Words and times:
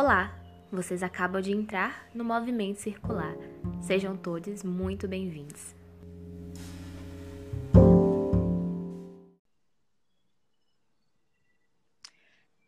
Olá! 0.00 0.32
Vocês 0.70 1.02
acabam 1.02 1.42
de 1.42 1.50
entrar 1.50 2.08
no 2.14 2.24
Movimento 2.24 2.76
Circular. 2.76 3.34
Sejam 3.82 4.16
todos 4.16 4.62
muito 4.62 5.08
bem-vindos. 5.08 5.74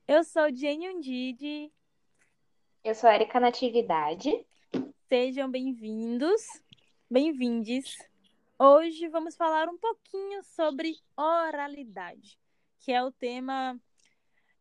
Eu 0.08 0.24
sou 0.24 0.52
Jenny 0.52 0.88
Undide. 0.88 1.72
Eu 2.82 2.96
sou 2.96 3.08
Erika 3.08 3.38
Natividade. 3.38 4.32
Sejam 5.08 5.48
bem-vindos, 5.48 6.42
bem-vindes. 7.08 7.96
Hoje 8.58 9.06
vamos 9.06 9.36
falar 9.36 9.68
um 9.68 9.78
pouquinho 9.78 10.42
sobre 10.42 10.96
oralidade, 11.16 12.36
que 12.80 12.90
é 12.90 13.00
o 13.04 13.12
tema 13.12 13.80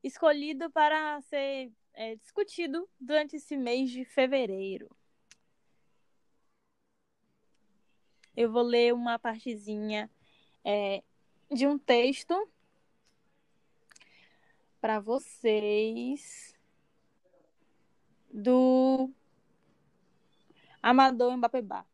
escolhido 0.04 0.70
para 0.70 1.20
ser 1.22 1.72
é, 1.94 2.16
discutido 2.16 2.88
durante 3.00 3.36
esse 3.36 3.58
mês 3.58 3.90
de 3.90 4.06
fevereiro. 4.06 4.90
Eu 8.36 8.52
vou 8.52 8.64
ler 8.64 8.94
uma 8.94 9.20
partezinha 9.20 10.10
é, 10.64 11.04
de 11.52 11.68
um 11.68 11.78
texto 11.78 12.50
para 14.80 15.00
vocês 15.00 16.56
do 18.32 19.12
Amador 20.82 21.36
Mbapebá. 21.36 21.86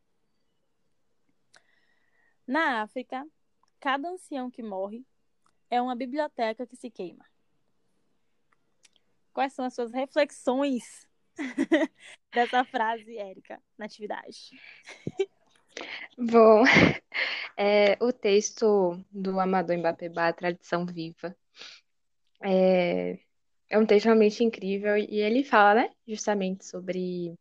Na 2.46 2.82
África, 2.82 3.26
cada 3.80 4.08
ancião 4.08 4.50
que 4.50 4.62
morre 4.62 5.04
é 5.68 5.82
uma 5.82 5.96
biblioteca 5.96 6.66
que 6.66 6.76
se 6.76 6.90
queima. 6.90 7.24
Quais 9.36 9.52
são 9.52 9.66
as 9.66 9.74
suas 9.74 9.92
reflexões 9.92 11.06
dessa 12.32 12.64
frase, 12.64 13.18
Érica, 13.18 13.60
na 13.76 13.84
atividade? 13.84 14.58
Bom, 16.16 16.62
é, 17.54 18.02
o 18.02 18.14
texto 18.14 18.98
do 19.12 19.38
Amador 19.38 19.76
Mbapebá, 19.76 20.32
Tradição 20.32 20.86
Viva, 20.86 21.36
é, 22.42 23.18
é 23.68 23.78
um 23.78 23.84
texto 23.84 24.06
realmente 24.06 24.42
incrível 24.42 24.96
e 24.96 25.20
ele 25.20 25.44
fala, 25.44 25.82
né, 25.82 25.90
justamente 26.08 26.64
sobre 26.64 27.34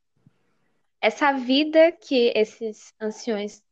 essa 1.00 1.32
vida 1.32 1.94
que 1.94 2.34
esses 2.36 2.94
anciões 3.00 3.64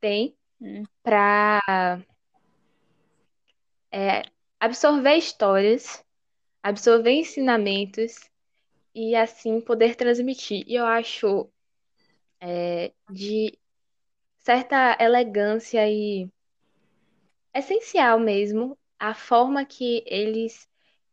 têm 0.00 0.36
hum. 0.60 0.82
para 1.04 2.04
é, 3.92 4.22
absorver 4.58 5.14
histórias 5.14 6.04
absorver 6.62 7.12
ensinamentos 7.12 8.30
e 8.94 9.14
assim 9.14 9.60
poder 9.60 9.96
transmitir. 9.96 10.64
E 10.66 10.74
eu 10.74 10.86
acho 10.86 11.50
é, 12.40 12.92
de 13.10 13.58
certa 14.40 14.96
elegância 15.00 15.88
e 15.88 16.30
essencial 17.54 18.18
mesmo 18.18 18.78
a 18.98 19.14
forma 19.14 19.64
que 19.64 20.02
eles 20.06 20.68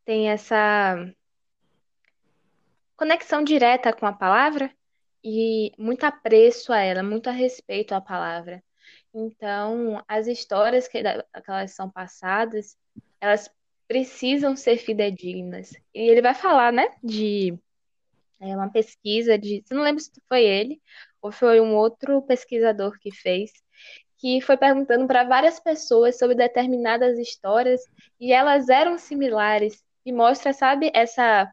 têm 0.06 0.30
essa 0.30 0.95
conexão 2.95 3.44
direta 3.44 3.94
com 3.94 4.06
a 4.06 4.14
palavra 4.14 4.73
e 5.23 5.72
muito 5.78 6.03
apreço 6.06 6.72
a 6.73 6.80
ela, 6.80 7.03
muito 7.03 7.30
a 7.30 7.34
respeito 7.34 7.94
à 7.94 8.02
palavra. 8.02 8.64
Então, 9.14 10.03
as 10.08 10.28
histórias 10.28 10.88
que, 10.88 11.02
que 11.02 11.52
elas 11.52 11.72
são 11.72 11.90
passadas, 11.90 12.78
elas 13.20 13.50
precisam 13.88 14.55
ser 14.55 14.77
fidedignas. 14.77 15.71
E 15.93 16.09
ele 16.09 16.21
vai 16.21 16.33
falar, 16.33 16.71
né, 16.73 16.91
de 17.03 17.57
é, 18.39 18.55
uma 18.55 18.69
pesquisa 18.69 19.38
de, 19.38 19.63
não 19.72 19.81
lembro 19.81 20.01
se 20.01 20.12
foi 20.28 20.44
ele 20.44 20.81
ou 21.22 21.31
foi 21.31 21.59
um 21.59 21.75
outro 21.75 22.22
pesquisador 22.22 22.97
que 23.00 23.12
fez, 23.12 23.51
que 24.17 24.41
foi 24.41 24.57
perguntando 24.57 25.07
para 25.07 25.23
várias 25.23 25.59
pessoas 25.59 26.17
sobre 26.17 26.35
determinadas 26.35 27.17
histórias 27.17 27.81
e 28.19 28.34
elas 28.34 28.69
eram 28.69 28.97
similares 28.97 29.84
e 30.06 30.12
mostra, 30.12 30.53
sabe, 30.53 30.91
essa 30.94 31.51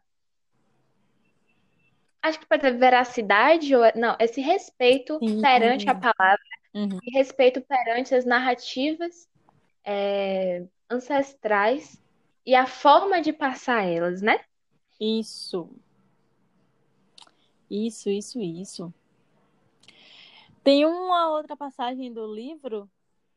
acho 2.23 2.41
que 2.41 2.47
pode 2.47 2.63
ter 2.63 2.73
veracidade 2.73 3.75
ou 3.77 3.83
não, 3.95 4.17
esse 4.19 4.41
respeito 4.41 5.19
Sim, 5.19 5.43
perante 5.43 5.89
a 5.91 5.95
palavra 5.95 6.41
uhum. 6.73 6.99
e 7.03 7.19
respeito 7.19 7.61
perante 7.61 8.15
as 8.15 8.25
narrativas 8.25 9.29
é, 9.85 10.65
ancestrais 10.89 12.03
e 12.47 12.55
a 12.55 12.67
forma 12.67 13.23
de 13.23 13.33
passar 13.33 13.85
elas, 13.85 14.21
né? 14.21 14.45
Isso. 15.01 15.71
Isso, 17.71 18.11
isso, 18.11 18.41
isso. 18.41 18.95
Tem 20.63 20.85
uma 20.85 21.31
outra 21.31 21.57
passagem 21.57 22.13
do 22.13 22.33
livro 22.33 22.89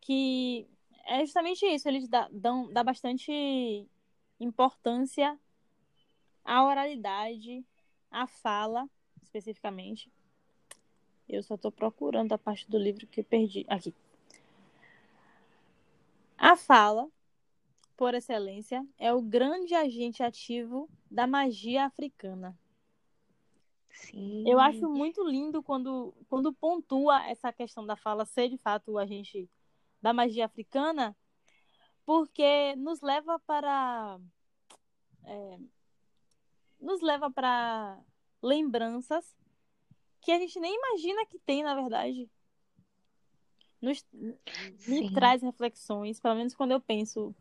que 0.02 0.68
é 1.06 1.22
justamente 1.26 1.66
isso. 1.66 1.88
Eles 1.88 2.08
dá, 2.08 2.28
dão, 2.32 2.72
dá 2.72 2.84
bastante 2.84 3.88
importância 4.40 5.38
à 6.44 6.64
oralidade, 6.66 7.66
à 8.12 8.28
fala, 8.28 8.90
especificamente. 9.22 10.12
Eu 11.28 11.44
só 11.44 11.56
estou 11.56 11.72
procurando 11.72 12.34
a 12.34 12.38
parte 12.38 12.70
do 12.70 12.78
livro 12.78 13.08
que 13.08 13.24
perdi. 13.24 13.66
Aqui. 13.68 13.94
A 16.38 16.56
fala 16.56 17.10
por 17.98 18.14
excelência, 18.14 18.88
é 18.98 19.12
o 19.12 19.22
grande 19.22 19.74
agente 19.74 20.22
ativo 20.22 20.88
da 21.10 21.26
magia 21.26 21.86
africana. 21.86 22.58
Sim. 23.90 24.48
Eu 24.48 24.60
acho 24.60 24.88
muito 24.88 25.28
lindo 25.28 25.64
quando, 25.64 26.14
quando 26.30 26.54
pontua 26.54 27.28
essa 27.28 27.52
questão 27.52 27.84
da 27.84 27.96
fala 27.96 28.24
ser 28.24 28.50
de 28.50 28.58
fato 28.58 28.92
o 28.92 28.98
agente 29.00 29.50
da 30.00 30.14
magia 30.14 30.46
africana, 30.46 31.18
porque 32.06 32.76
nos 32.76 33.02
leva 33.02 33.40
para. 33.40 34.20
É, 35.24 35.60
nos 36.80 37.02
leva 37.02 37.32
para 37.32 38.00
lembranças 38.42 39.36
que 40.22 40.32
a 40.32 40.38
gente 40.38 40.60
nem 40.60 40.76
imagina 40.76 41.26
que 41.26 41.40
tem, 41.40 41.64
na 41.64 41.74
verdade. 41.74 42.30
Nos, 43.82 44.06
me 44.88 45.12
traz 45.14 45.42
reflexões, 45.42 46.20
pelo 46.20 46.36
menos 46.36 46.54
quando 46.54 46.72
eu 46.72 46.80
penso 46.80 47.36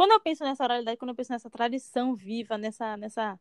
quando 0.00 0.12
eu 0.12 0.20
penso 0.20 0.42
nessa 0.44 0.64
oralidade, 0.64 0.96
quando 0.96 1.10
eu 1.10 1.14
penso 1.14 1.30
nessa 1.30 1.50
tradição 1.50 2.14
viva, 2.14 2.56
nessa, 2.56 2.96
nessa, 2.96 3.38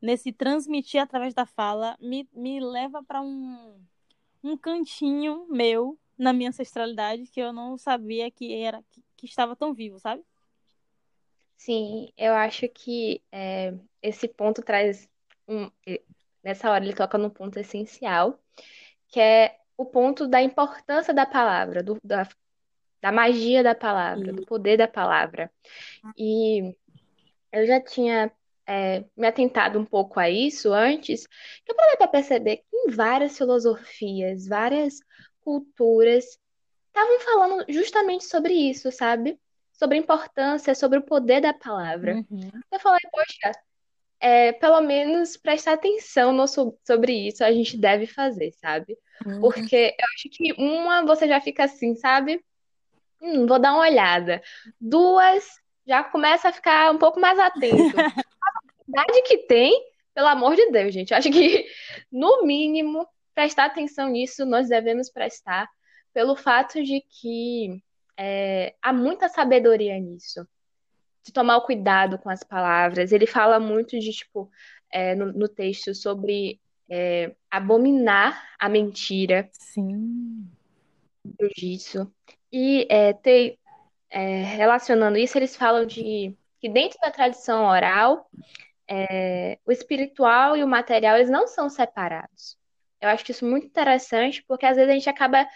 nesse 0.00 0.32
transmitir 0.32 1.02
através 1.02 1.34
da 1.34 1.44
fala, 1.44 1.96
me, 2.00 2.24
me 2.32 2.60
leva 2.60 3.02
para 3.02 3.20
um, 3.20 3.84
um 4.40 4.56
cantinho 4.56 5.48
meu 5.50 5.98
na 6.16 6.32
minha 6.32 6.50
ancestralidade 6.50 7.26
que 7.26 7.40
eu 7.40 7.52
não 7.52 7.76
sabia 7.76 8.30
que 8.30 8.54
era 8.54 8.80
que, 8.92 9.02
que 9.16 9.26
estava 9.26 9.56
tão 9.56 9.74
vivo, 9.74 9.98
sabe? 9.98 10.22
Sim, 11.56 12.12
eu 12.16 12.32
acho 12.32 12.68
que 12.68 13.20
é, 13.32 13.74
esse 14.00 14.28
ponto 14.28 14.62
traz 14.62 15.10
um, 15.48 15.68
nessa 16.44 16.70
hora 16.70 16.84
ele 16.84 16.94
toca 16.94 17.18
num 17.18 17.28
ponto 17.28 17.58
essencial, 17.58 18.38
que 19.08 19.18
é 19.18 19.58
o 19.76 19.84
ponto 19.84 20.28
da 20.28 20.40
importância 20.40 21.12
da 21.12 21.26
palavra, 21.26 21.82
do, 21.82 21.98
da, 22.04 22.24
da 23.00 23.12
magia 23.12 23.62
da 23.62 23.74
palavra, 23.74 24.32
do 24.32 24.44
poder 24.44 24.76
da 24.76 24.88
palavra. 24.88 25.50
E 26.16 26.74
eu 27.52 27.66
já 27.66 27.80
tinha 27.80 28.30
é, 28.66 29.04
me 29.16 29.26
atentado 29.26 29.78
um 29.78 29.84
pouco 29.84 30.20
a 30.20 30.28
isso 30.28 30.72
antes, 30.72 31.26
que 31.64 31.72
eu 31.72 31.76
parei 31.76 31.96
para 31.96 32.08
perceber 32.08 32.58
que 32.58 32.64
em 32.76 32.90
várias 32.90 33.36
filosofias, 33.36 34.46
várias 34.46 35.00
culturas 35.40 36.38
estavam 36.88 37.20
falando 37.20 37.64
justamente 37.68 38.24
sobre 38.24 38.52
isso, 38.52 38.92
sabe? 38.92 39.38
Sobre 39.72 39.96
a 39.96 40.00
importância, 40.00 40.74
sobre 40.74 40.98
o 40.98 41.02
poder 41.02 41.40
da 41.40 41.54
palavra. 41.54 42.16
Uhum. 42.30 42.50
Eu 42.70 42.80
falei, 42.80 43.00
poxa, 43.10 43.52
é, 44.20 44.52
pelo 44.52 44.80
menos 44.80 45.36
prestar 45.36 45.74
atenção 45.74 46.32
no, 46.32 46.46
sobre 46.46 47.12
isso 47.28 47.44
a 47.44 47.52
gente 47.52 47.76
deve 47.78 48.06
fazer, 48.06 48.52
sabe? 48.52 48.98
Uhum. 49.24 49.40
Porque 49.40 49.96
eu 49.98 50.06
acho 50.14 50.28
que 50.30 50.52
uma 50.54 51.06
você 51.06 51.26
já 51.26 51.40
fica 51.40 51.64
assim, 51.64 51.94
sabe? 51.94 52.44
Hum, 53.20 53.46
vou 53.46 53.58
dar 53.58 53.72
uma 53.72 53.82
olhada. 53.82 54.42
Duas, 54.80 55.44
já 55.86 56.04
começa 56.04 56.48
a 56.48 56.52
ficar 56.52 56.92
um 56.92 56.98
pouco 56.98 57.20
mais 57.20 57.38
atento. 57.38 57.76
A 58.88 58.94
quantidade 58.94 59.22
que 59.22 59.38
tem, 59.38 59.72
pelo 60.14 60.28
amor 60.28 60.54
de 60.54 60.70
Deus, 60.70 60.92
gente. 60.92 61.14
Acho 61.14 61.30
que, 61.30 61.66
no 62.10 62.44
mínimo, 62.44 63.06
prestar 63.34 63.66
atenção 63.66 64.08
nisso 64.08 64.44
nós 64.44 64.68
devemos 64.68 65.10
prestar, 65.10 65.68
pelo 66.12 66.34
fato 66.34 66.82
de 66.82 67.00
que 67.00 67.82
é, 68.16 68.74
há 68.82 68.92
muita 68.92 69.28
sabedoria 69.28 69.98
nisso. 69.98 70.46
De 71.24 71.32
tomar 71.32 71.58
o 71.58 71.62
cuidado 71.62 72.18
com 72.18 72.28
as 72.30 72.42
palavras. 72.42 73.12
Ele 73.12 73.26
fala 73.26 73.60
muito 73.60 73.98
de, 73.98 74.10
tipo, 74.10 74.50
é, 74.90 75.14
no, 75.14 75.32
no, 75.32 75.48
texto 75.48 75.94
sobre 75.94 76.60
é, 76.90 77.34
abominar 77.50 78.42
a 78.58 78.68
mentira. 78.68 79.48
Sim. 79.52 80.48
Jiu-jitsu. 81.40 82.12
E 82.52 82.86
é, 82.90 83.12
ter, 83.12 83.58
é, 84.10 84.42
relacionando 84.42 85.18
isso, 85.18 85.36
eles 85.38 85.54
falam 85.56 85.86
de 85.86 86.34
que 86.60 86.68
dentro 86.68 86.98
da 87.00 87.10
tradição 87.10 87.66
oral, 87.66 88.28
é, 88.88 89.58
o 89.66 89.70
espiritual 89.70 90.56
e 90.56 90.64
o 90.64 90.68
material, 90.68 91.16
eles 91.16 91.30
não 91.30 91.46
são 91.46 91.68
separados. 91.68 92.56
Eu 93.00 93.10
acho 93.10 93.30
isso 93.30 93.46
muito 93.46 93.66
interessante, 93.66 94.42
porque 94.46 94.66
às 94.66 94.76
vezes 94.76 94.90
a 94.90 94.94
gente 94.94 95.10
acaba 95.10 95.46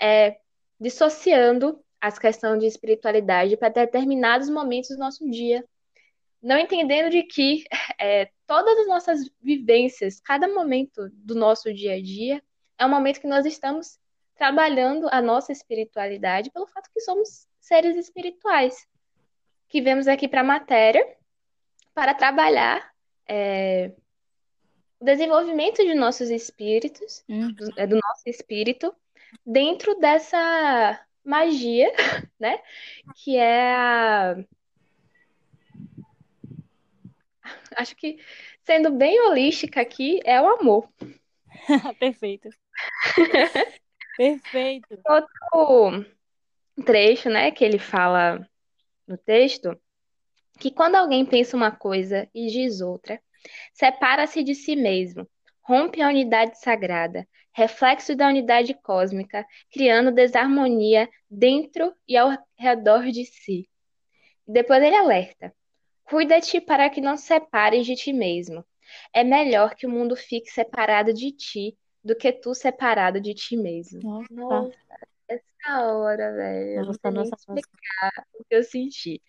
é, 0.00 0.36
dissociando 0.78 1.82
as 2.00 2.18
questões 2.18 2.60
de 2.60 2.66
espiritualidade 2.66 3.56
para 3.56 3.68
determinados 3.68 4.48
momentos 4.48 4.90
do 4.90 4.98
nosso 4.98 5.28
dia. 5.30 5.64
Não 6.42 6.58
entendendo 6.58 7.10
de 7.10 7.22
que 7.22 7.64
é, 7.98 8.28
todas 8.46 8.76
as 8.78 8.88
nossas 8.88 9.30
vivências, 9.40 10.20
cada 10.20 10.48
momento 10.48 11.08
do 11.12 11.34
nosso 11.34 11.72
dia 11.72 11.94
a 11.94 12.02
dia, 12.02 12.42
é 12.78 12.84
um 12.84 12.90
momento 12.90 13.20
que 13.20 13.28
nós 13.28 13.46
estamos 13.46 13.98
trabalhando 14.36 15.08
a 15.10 15.20
nossa 15.20 15.52
espiritualidade 15.52 16.50
pelo 16.50 16.66
fato 16.66 16.90
que 16.92 17.00
somos 17.00 17.46
seres 17.60 17.96
espirituais, 17.96 18.86
que 19.68 19.80
vemos 19.80 20.08
aqui 20.08 20.28
para 20.28 20.40
a 20.40 20.44
matéria 20.44 21.06
para 21.94 22.14
trabalhar 22.14 22.92
é, 23.28 23.92
o 24.98 25.04
desenvolvimento 25.04 25.84
de 25.84 25.94
nossos 25.94 26.30
espíritos, 26.30 27.24
Hum. 27.28 27.52
do, 27.52 27.68
é, 27.76 27.86
do 27.86 27.96
nosso 27.96 28.22
espírito, 28.26 28.94
dentro 29.44 29.98
dessa 29.98 31.04
magia, 31.24 31.90
né? 32.38 32.60
Que 33.16 33.36
é 33.36 33.74
a. 33.74 34.36
Acho 37.76 37.96
que, 37.96 38.18
sendo 38.62 38.90
bem 38.92 39.20
holística 39.22 39.80
aqui, 39.80 40.20
é 40.24 40.40
o 40.40 40.46
amor. 40.46 40.88
Perfeito. 41.98 42.48
Perfeito. 44.16 45.00
Outro 45.06 46.06
trecho, 46.84 47.28
né, 47.28 47.50
que 47.50 47.64
ele 47.64 47.78
fala 47.78 48.46
no 49.06 49.16
texto, 49.16 49.78
que 50.58 50.70
quando 50.70 50.96
alguém 50.96 51.24
pensa 51.24 51.56
uma 51.56 51.70
coisa 51.70 52.28
e 52.34 52.46
diz 52.48 52.80
outra, 52.80 53.20
separa-se 53.72 54.42
de 54.42 54.54
si 54.54 54.76
mesmo, 54.76 55.28
rompe 55.62 56.00
a 56.00 56.08
unidade 56.08 56.58
sagrada, 56.58 57.26
reflexo 57.52 58.16
da 58.16 58.28
unidade 58.28 58.74
cósmica, 58.74 59.46
criando 59.70 60.12
desarmonia 60.12 61.08
dentro 61.30 61.94
e 62.06 62.16
ao 62.16 62.30
redor 62.56 63.04
de 63.10 63.24
si. 63.24 63.68
Depois 64.46 64.82
ele 64.82 64.96
alerta: 64.96 65.54
Cuida-te 66.04 66.60
para 66.60 66.90
que 66.90 67.00
não 67.00 67.16
separes 67.16 67.86
de 67.86 67.94
ti 67.94 68.12
mesmo. 68.12 68.64
É 69.12 69.24
melhor 69.24 69.74
que 69.74 69.86
o 69.86 69.90
mundo 69.90 70.16
fique 70.16 70.50
separado 70.50 71.12
de 71.12 71.32
ti 71.32 71.76
do 72.04 72.16
que 72.16 72.32
tu 72.32 72.54
separado 72.54 73.20
de 73.20 73.34
ti 73.34 73.56
mesmo. 73.56 74.00
Nossa, 74.02 74.30
Nossa, 74.30 74.76
essa 75.28 75.82
hora, 75.92 76.32
velho, 76.34 76.70
eu 76.80 76.86
não 76.86 76.92
nossa, 76.92 77.10
sei 77.10 77.12
nossa, 77.12 77.36
nossa. 77.48 77.68
explicar 77.70 78.26
o 78.34 78.44
que 78.44 78.54
eu 78.56 78.64
senti. 78.64 79.22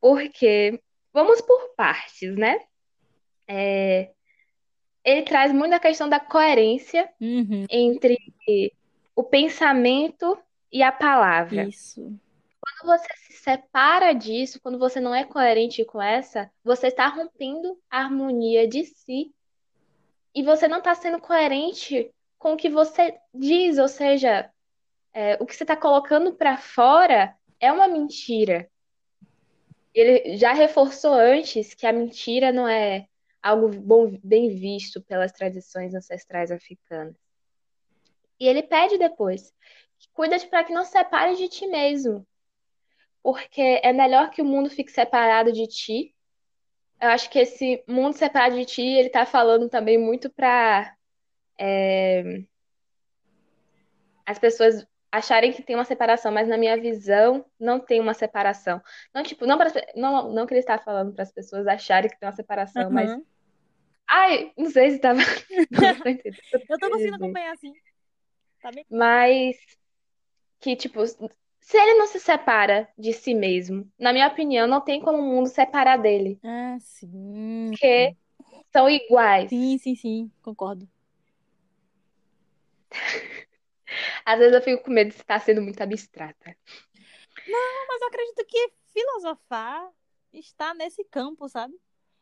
Porque, 0.00 0.80
vamos 1.12 1.40
por 1.42 1.74
partes, 1.76 2.36
né? 2.36 2.58
É, 3.48 4.12
ele 5.04 5.22
traz 5.24 5.52
muito 5.52 5.74
a 5.74 5.80
questão 5.80 6.08
da 6.08 6.20
coerência 6.20 7.10
Uhum, 7.20 7.66
entre 7.68 8.18
o 9.16 9.24
pensamento 9.24 10.38
e 10.72 10.82
a 10.82 10.92
palavra. 10.92 11.68
isso. 11.68 12.18
Quando 12.60 12.98
você 12.98 13.08
se 13.16 13.32
separa 13.34 14.12
disso, 14.14 14.60
quando 14.60 14.78
você 14.78 15.00
não 15.00 15.14
é 15.14 15.24
coerente 15.24 15.84
com 15.84 16.00
essa, 16.02 16.50
você 16.64 16.88
está 16.88 17.06
rompendo 17.08 17.78
a 17.90 18.00
harmonia 18.00 18.66
de 18.68 18.84
si 18.84 19.34
e 20.34 20.42
você 20.42 20.66
não 20.66 20.78
está 20.78 20.94
sendo 20.94 21.20
coerente 21.20 22.12
com 22.38 22.54
o 22.54 22.56
que 22.56 22.68
você 22.68 23.18
diz, 23.32 23.78
ou 23.78 23.88
seja, 23.88 24.50
é, 25.12 25.36
o 25.40 25.46
que 25.46 25.54
você 25.54 25.64
está 25.64 25.76
colocando 25.76 26.34
para 26.34 26.56
fora 26.56 27.34
é 27.60 27.72
uma 27.72 27.86
mentira. 27.86 28.68
Ele 29.94 30.36
já 30.36 30.52
reforçou 30.52 31.14
antes 31.14 31.72
que 31.72 31.86
a 31.86 31.92
mentira 31.92 32.52
não 32.52 32.66
é 32.66 33.06
algo 33.40 33.68
bom, 33.68 34.18
bem 34.24 34.48
visto 34.48 35.00
pelas 35.02 35.30
tradições 35.30 35.94
ancestrais 35.94 36.50
africanas. 36.50 37.14
E 38.40 38.48
ele 38.48 38.62
pede 38.62 38.98
depois: 38.98 39.52
cuida-te 40.12 40.46
para 40.48 40.64
que 40.64 40.72
não 40.72 40.84
se 40.84 40.90
separe 40.90 41.36
de 41.36 41.48
ti 41.48 41.66
mesmo, 41.66 42.26
porque 43.22 43.80
é 43.82 43.92
melhor 43.92 44.30
que 44.30 44.42
o 44.42 44.44
mundo 44.44 44.68
fique 44.68 44.90
separado 44.90 45.52
de 45.52 45.66
ti. 45.66 46.13
Eu 47.00 47.08
acho 47.10 47.28
que 47.30 47.38
esse 47.38 47.82
mundo 47.86 48.16
separado 48.16 48.56
de 48.56 48.64
ti, 48.64 48.82
ele 48.82 49.10
tá 49.10 49.26
falando 49.26 49.68
também 49.68 49.98
muito 49.98 50.30
para 50.30 50.94
as 54.26 54.38
pessoas 54.38 54.86
acharem 55.12 55.52
que 55.52 55.62
tem 55.62 55.76
uma 55.76 55.84
separação, 55.84 56.32
mas 56.32 56.48
na 56.48 56.56
minha 56.56 56.76
visão 56.76 57.44
não 57.60 57.78
tem 57.78 58.00
uma 58.00 58.14
separação. 58.14 58.82
Não, 59.14 59.22
tipo, 59.22 59.46
não, 59.46 59.56
pra, 59.56 59.70
não, 59.94 60.32
não 60.32 60.46
que 60.46 60.54
ele 60.54 60.60
está 60.60 60.78
falando 60.78 61.12
para 61.12 61.22
as 61.22 61.32
pessoas 61.32 61.66
acharem 61.66 62.10
que 62.10 62.18
tem 62.18 62.28
uma 62.28 62.34
separação, 62.34 62.90
mas. 62.90 63.10
Aham. 63.10 63.22
Ai, 64.10 64.52
não 64.56 64.70
sei 64.70 64.90
se 64.90 64.98
tava. 64.98 65.20
Eu 66.70 66.78
tô 66.78 66.90
conseguindo 66.90 67.16
acompanhar 67.16 67.52
assim. 67.52 67.72
Tá 68.60 68.70
bem? 68.70 68.84
Mas 68.90 69.56
que, 70.60 70.76
tipo, 70.76 71.00
se 71.64 71.78
ele 71.78 71.94
não 71.94 72.06
se 72.06 72.20
separa 72.20 72.86
de 72.96 73.14
si 73.14 73.32
mesmo, 73.34 73.90
na 73.98 74.12
minha 74.12 74.28
opinião, 74.28 74.66
não 74.66 74.82
tem 74.82 75.00
como 75.00 75.18
o 75.18 75.22
mundo 75.22 75.48
separar 75.48 75.96
dele. 75.96 76.38
Ah, 76.44 76.76
sim. 76.78 77.70
Porque 77.70 78.14
são 78.70 78.88
iguais. 78.88 79.48
Sim, 79.48 79.78
sim, 79.78 79.96
sim. 79.96 80.30
Concordo. 80.42 80.86
Às 84.26 84.38
vezes 84.38 84.54
eu 84.54 84.60
fico 84.60 84.84
com 84.84 84.90
medo 84.90 85.08
de 85.08 85.16
estar 85.16 85.40
sendo 85.40 85.62
muito 85.62 85.80
abstrata. 85.80 86.54
Mas 87.48 88.02
eu 88.02 88.08
acredito 88.08 88.44
que 88.46 88.72
filosofar 88.92 89.90
está 90.34 90.74
nesse 90.74 91.02
campo, 91.04 91.48
sabe? 91.48 91.74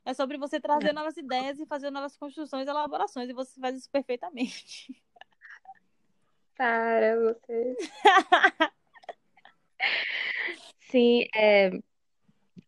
É 0.05 0.15
sobre 0.15 0.39
você 0.39 0.61
trazer 0.61 0.93
novas 0.93 1.17
ideias 1.17 1.59
e 1.59 1.67
fazer 1.67 1.91
novas 1.91 2.17
construções 2.17 2.69
e 2.69 2.71
elaborações. 2.71 3.29
E 3.29 3.33
você 3.33 3.61
faz 3.61 3.77
isso 3.77 3.91
perfeitamente. 3.91 5.03
Para 6.57 7.17
você. 7.19 7.77
Sim, 10.93 11.25
é... 11.35 11.71
o 11.71 11.81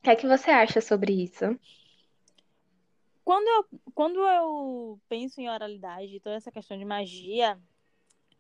que 0.03 0.09
é 0.09 0.17
que 0.17 0.27
você 0.27 0.51
acha 0.51 0.81
sobre 0.81 1.13
isso? 1.13 1.45
Quando 3.23 3.47
eu, 3.47 3.81
quando 3.95 4.19
eu 4.19 4.99
penso 5.11 5.43
em 5.43 5.51
oralidade, 5.51 6.21
toda 6.21 6.37
essa 6.37 6.51
questão 6.51 6.79
de 6.79 6.87
magia 6.87 7.61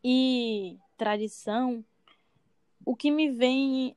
e 0.02 0.78
tradição, 0.96 1.84
o 2.82 2.96
que 2.96 3.10
me 3.10 3.30
vem 3.30 3.94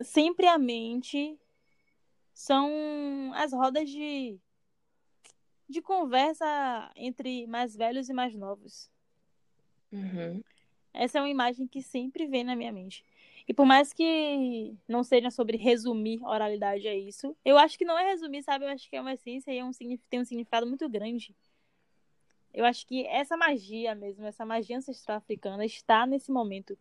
sempre 0.00 0.48
à 0.48 0.58
mente 0.58 1.38
são 2.34 3.32
as 3.36 3.52
rodas 3.52 3.88
de, 3.88 4.40
de 5.68 5.80
conversa 5.80 6.90
entre 6.96 7.46
mais 7.46 7.76
velhos 7.76 8.08
e 8.08 8.12
mais 8.12 8.34
novos. 8.34 8.90
Uhum. 9.92 10.42
Essa 10.92 11.18
é 11.18 11.20
uma 11.20 11.28
imagem 11.28 11.68
que 11.68 11.80
sempre 11.80 12.26
vem 12.26 12.42
na 12.42 12.56
minha 12.56 12.72
mente. 12.72 13.04
E 13.52 13.54
por 13.54 13.66
mais 13.66 13.92
que 13.92 14.74
não 14.88 15.04
seja 15.04 15.30
sobre 15.30 15.58
resumir 15.58 16.24
oralidade 16.24 16.88
a 16.88 16.96
isso, 16.96 17.36
eu 17.44 17.58
acho 17.58 17.76
que 17.76 17.84
não 17.84 17.98
é 17.98 18.08
resumir, 18.08 18.42
sabe? 18.42 18.64
Eu 18.64 18.70
acho 18.70 18.88
que 18.88 18.96
é 18.96 19.00
uma 19.02 19.12
essência 19.12 19.52
e 19.52 19.58
é 19.58 19.62
um, 19.62 19.70
tem 20.08 20.20
um 20.20 20.24
significado 20.24 20.66
muito 20.66 20.88
grande. 20.88 21.36
Eu 22.54 22.64
acho 22.64 22.86
que 22.86 23.04
essa 23.06 23.36
magia 23.36 23.94
mesmo, 23.94 24.24
essa 24.24 24.46
magia 24.46 24.78
ancestral 24.78 25.18
africana 25.18 25.66
está 25.66 26.06
nesse 26.06 26.32
momento. 26.32 26.78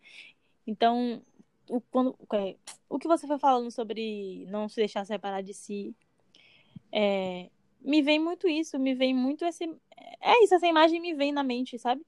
Então, 0.66 1.22
o, 1.68 1.82
quando, 1.82 2.18
é, 2.36 2.56
o 2.88 2.98
que 2.98 3.06
você 3.06 3.28
foi 3.28 3.38
falando 3.38 3.70
sobre 3.70 4.46
não 4.48 4.70
se 4.70 4.78
deixar 4.78 5.04
separar 5.04 5.44
de 5.44 5.54
si, 5.54 5.94
é, 6.90 7.50
me 7.82 8.02
vem 8.02 8.18
muito 8.18 8.48
isso, 8.48 8.80
me 8.80 8.96
vem 8.96 9.14
muito 9.14 9.44
esse. 9.44 9.66
É 10.22 10.42
isso, 10.42 10.56
essa 10.56 10.68
imagem 10.68 11.02
me 11.02 11.14
vem 11.14 11.34
na 11.34 11.44
mente, 11.44 11.78
sabe? 11.78 12.02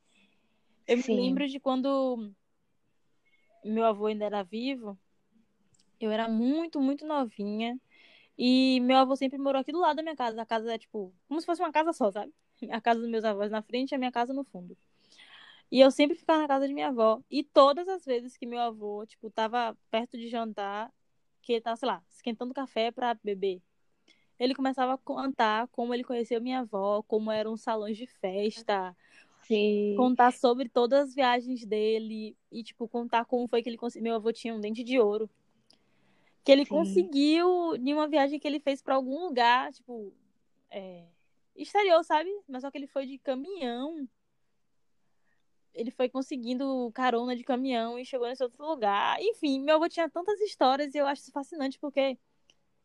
Eu 0.88 1.00
Sim. 1.00 1.16
me 1.18 1.22
lembro 1.22 1.50
de 1.50 1.60
quando 1.60 2.32
meu 3.64 3.86
avô 3.86 4.08
ainda 4.08 4.26
era 4.26 4.44
vivo, 4.44 4.98
eu 6.00 6.12
era 6.12 6.28
muito, 6.28 6.82
muito 6.82 7.06
novinha. 7.06 7.80
E 8.38 8.80
meu 8.82 8.98
avô 8.98 9.16
sempre 9.16 9.38
morou 9.38 9.62
aqui 9.62 9.72
do 9.72 9.80
lado 9.80 9.98
da 9.98 10.04
minha 10.04 10.16
casa. 10.16 10.42
A 10.42 10.46
casa 10.46 10.74
é 10.74 10.78
tipo, 10.78 11.14
como 11.28 11.40
se 11.40 11.46
fosse 11.46 11.62
uma 11.62 11.72
casa 11.72 11.94
só, 11.94 12.12
sabe? 12.12 12.34
A 12.72 12.82
casa 12.82 13.00
dos 13.00 13.10
meus 13.10 13.24
avós 13.24 13.52
na 13.52 13.62
frente 13.62 13.92
e 13.92 13.96
a 13.96 13.98
minha 13.98 14.12
casa 14.12 14.34
no 14.34 14.44
fundo. 14.44 14.76
E 15.72 15.80
eu 15.80 15.92
sempre 15.92 16.16
ficava 16.16 16.42
na 16.42 16.48
casa 16.48 16.68
de 16.68 16.74
minha 16.74 16.90
avó. 16.90 17.22
E 17.30 17.44
todas 17.44 17.88
as 17.88 18.06
vezes 18.06 18.38
que 18.38 18.46
meu 18.46 18.60
avô, 18.60 19.06
tipo, 19.06 19.30
tava 19.30 19.78
perto 19.90 20.18
de 20.18 20.30
jantar, 20.30 20.92
que 21.42 21.54
ele 21.54 21.62
tava, 21.62 21.76
sei 21.78 21.88
lá, 21.88 22.04
esquentando 22.10 22.54
café 22.54 22.92
pra 22.92 23.14
beber, 23.24 23.62
ele 24.40 24.56
começava 24.56 24.94
a 24.94 24.98
contar 24.98 25.68
como 25.70 25.94
ele 25.94 26.04
conheceu 26.04 26.42
minha 26.42 26.60
avó, 26.60 27.02
como 27.04 27.32
eram 27.32 27.54
os 27.54 27.62
salões 27.62 27.98
de 27.98 28.08
festa, 28.08 28.96
Sim. 29.44 29.96
contar 29.96 30.32
sobre 30.32 30.70
todas 30.70 31.10
as 31.10 31.16
viagens 31.16 31.66
dele 31.66 32.36
e, 32.52 32.64
tipo, 32.64 32.88
contar 32.88 33.26
como 33.26 33.48
foi 33.48 33.62
que 33.62 33.70
ele 33.70 33.78
conseguiu. 33.78 34.04
Meu 34.04 34.16
avô 34.16 34.32
tinha 34.32 34.54
um 34.54 34.60
dente 34.60 34.84
de 34.84 35.00
ouro. 35.00 35.30
Que 36.44 36.52
ele 36.52 36.66
Sim. 36.66 36.72
conseguiu 36.72 37.76
em 37.76 37.94
uma 37.94 38.08
viagem 38.08 38.40
que 38.40 38.48
ele 38.48 38.60
fez 38.60 38.82
pra 38.82 38.96
algum 38.96 39.20
lugar, 39.26 39.72
tipo, 39.72 40.14
é, 40.70 41.06
exterior, 41.56 42.04
sabe? 42.04 42.30
Mas 42.48 42.62
só 42.62 42.72
que 42.72 42.78
ele 42.78 42.88
foi 42.88 43.06
de 43.06 43.18
caminhão. 43.18 44.08
Ele 45.74 45.90
foi 45.90 46.08
conseguindo 46.08 46.92
carona 46.94 47.36
de 47.36 47.44
caminhão 47.44 47.98
e 47.98 48.06
chegou 48.06 48.28
nesse 48.28 48.44
outro 48.44 48.64
lugar. 48.66 49.18
Enfim, 49.22 49.60
meu 49.62 49.76
avô 49.76 49.90
tinha 49.90 50.10
tantas 50.10 50.40
histórias 50.42 50.94
e 50.94 50.98
eu 50.98 51.08
acho 51.08 51.22
isso 51.22 51.32
fascinante 51.32 51.80
porque 51.80 52.18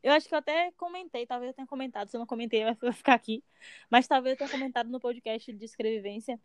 Eu 0.02 0.12
acho 0.12 0.28
que 0.28 0.34
eu 0.34 0.38
até 0.38 0.70
comentei, 0.72 1.26
talvez 1.26 1.50
eu 1.50 1.54
tenha 1.54 1.66
comentado, 1.66 2.08
se 2.08 2.16
eu 2.16 2.20
não 2.20 2.26
comentei, 2.26 2.64
vai 2.80 2.92
ficar 2.92 3.14
aqui. 3.14 3.42
Mas 3.90 4.06
talvez 4.06 4.32
eu 4.32 4.38
tenha 4.38 4.50
comentado 4.50 4.88
no 4.88 5.00
podcast 5.00 5.52
de 5.52 5.64
escrevivência 5.64 6.38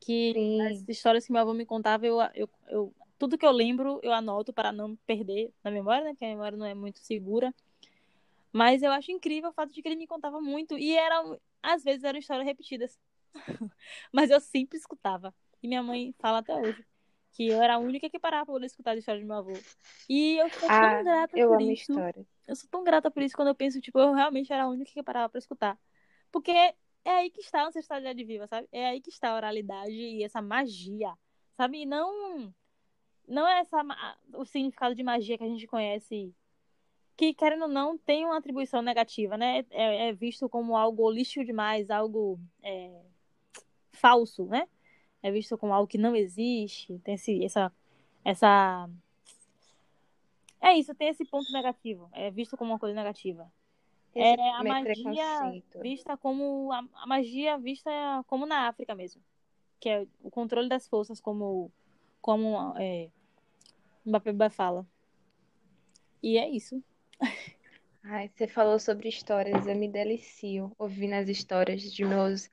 que 0.00 0.32
Sim. 0.32 0.60
as 0.62 0.88
histórias 0.88 1.26
que 1.26 1.32
meu 1.32 1.42
avô 1.42 1.52
me 1.52 1.66
contava, 1.66 2.06
eu, 2.06 2.20
eu, 2.34 2.48
eu, 2.68 2.94
tudo 3.18 3.36
que 3.36 3.44
eu 3.44 3.50
lembro, 3.50 3.98
eu 4.02 4.12
anoto 4.12 4.52
para 4.52 4.70
não 4.70 4.94
perder 5.06 5.52
na 5.62 5.70
memória, 5.70 6.04
né? 6.04 6.10
Porque 6.10 6.24
a 6.24 6.28
memória 6.28 6.56
não 6.56 6.66
é 6.66 6.74
muito 6.74 7.00
segura. 7.00 7.52
Mas 8.52 8.82
eu 8.82 8.92
acho 8.92 9.10
incrível 9.10 9.50
o 9.50 9.52
fato 9.52 9.72
de 9.72 9.82
que 9.82 9.88
ele 9.88 9.96
me 9.96 10.06
contava 10.06 10.40
muito. 10.40 10.78
E 10.78 10.96
era, 10.96 11.22
às 11.62 11.82
vezes 11.82 12.04
eram 12.04 12.18
histórias 12.18 12.46
repetidas. 12.46 12.98
Mas 14.12 14.30
eu 14.30 14.40
sempre 14.40 14.78
escutava. 14.78 15.34
E 15.62 15.68
minha 15.68 15.82
mãe 15.82 16.14
fala 16.18 16.38
até 16.38 16.54
hoje 16.54 16.84
que 17.32 17.48
eu 17.48 17.62
era 17.62 17.74
a 17.74 17.78
única 17.78 18.08
que 18.10 18.18
parava 18.18 18.46
pra 18.46 18.54
poder 18.54 18.66
escutar 18.66 18.92
a 18.92 18.96
história 18.96 19.20
do 19.20 19.26
meu 19.26 19.36
avô. 19.36 19.52
E 20.08 20.36
eu 20.38 20.48
sou 20.50 20.68
Ah, 20.68 20.80
tão 20.80 21.04
grata 21.04 21.36
eu 21.36 21.48
por 21.48 21.60
amo 21.60 21.70
isso. 21.70 21.92
história. 21.92 22.26
Eu 22.46 22.56
sou 22.56 22.68
tão 22.70 22.82
grata 22.84 23.10
por 23.10 23.22
isso 23.22 23.36
quando 23.36 23.48
eu 23.48 23.54
penso, 23.54 23.80
tipo, 23.80 23.98
eu 23.98 24.12
realmente 24.12 24.52
era 24.52 24.64
a 24.64 24.68
única 24.68 24.90
que 24.90 25.02
parava 25.02 25.28
pra 25.28 25.38
escutar. 25.38 25.78
Porque 26.32 26.50
é 26.50 26.74
aí 27.04 27.30
que 27.30 27.40
está 27.40 27.62
a 27.62 27.66
ancestralidade 27.68 28.24
viva, 28.24 28.46
sabe? 28.46 28.68
É 28.72 28.86
aí 28.86 29.00
que 29.00 29.10
está 29.10 29.30
a 29.30 29.36
oralidade 29.36 29.92
e 29.92 30.22
essa 30.24 30.42
magia, 30.42 31.12
sabe? 31.56 31.82
E 31.82 31.86
não, 31.86 32.52
não 33.26 33.46
é 33.46 33.60
essa, 33.60 33.82
o 34.34 34.44
significado 34.44 34.94
de 34.94 35.02
magia 35.02 35.36
que 35.36 35.44
a 35.44 35.48
gente 35.48 35.66
conhece, 35.66 36.34
que, 37.16 37.34
querendo 37.34 37.62
ou 37.62 37.68
não, 37.68 37.98
tem 37.98 38.24
uma 38.24 38.38
atribuição 38.38 38.80
negativa, 38.80 39.36
né? 39.36 39.64
É, 39.70 40.08
é 40.08 40.12
visto 40.12 40.48
como 40.48 40.76
algo 40.76 41.02
holístico 41.02 41.44
demais, 41.44 41.90
algo 41.90 42.38
é, 42.62 43.02
falso, 43.92 44.46
né? 44.46 44.68
É 45.22 45.30
visto 45.30 45.58
como 45.58 45.72
algo 45.72 45.88
que 45.88 45.98
não 45.98 46.14
existe, 46.14 46.98
tem 47.00 47.14
esse, 47.14 47.44
essa, 47.44 47.72
essa... 48.24 48.88
É 50.60 50.74
isso, 50.74 50.94
tem 50.94 51.08
esse 51.08 51.24
ponto 51.24 51.52
negativo. 51.52 52.08
É 52.12 52.30
visto 52.30 52.56
como 52.56 52.72
uma 52.72 52.78
coisa 52.78 52.94
negativa. 52.94 53.50
É 54.14 54.34
a 54.50 54.64
magia 54.64 55.62
vista 55.80 56.16
como 56.16 56.72
a, 56.72 56.84
a 56.94 57.06
magia 57.06 57.58
vista 57.58 57.90
como 58.26 58.46
na 58.46 58.66
África 58.66 58.94
mesmo, 58.94 59.22
que 59.78 59.88
é 59.88 60.06
o 60.22 60.30
controle 60.30 60.68
das 60.68 60.88
forças 60.88 61.20
como 61.20 61.70
como 62.20 62.74
é, 62.76 63.10
Mbappé 64.04 64.50
fala. 64.50 64.86
E 66.22 66.36
é 66.36 66.48
isso. 66.48 66.82
Ai, 68.02 68.30
você 68.34 68.48
falou 68.48 68.78
sobre 68.78 69.08
histórias, 69.08 69.66
eu 69.66 69.76
me 69.76 69.88
delicio 69.88 70.72
ouvindo 70.78 71.14
as 71.14 71.28
histórias 71.28 71.82
de 71.82 72.04
meus, 72.04 72.50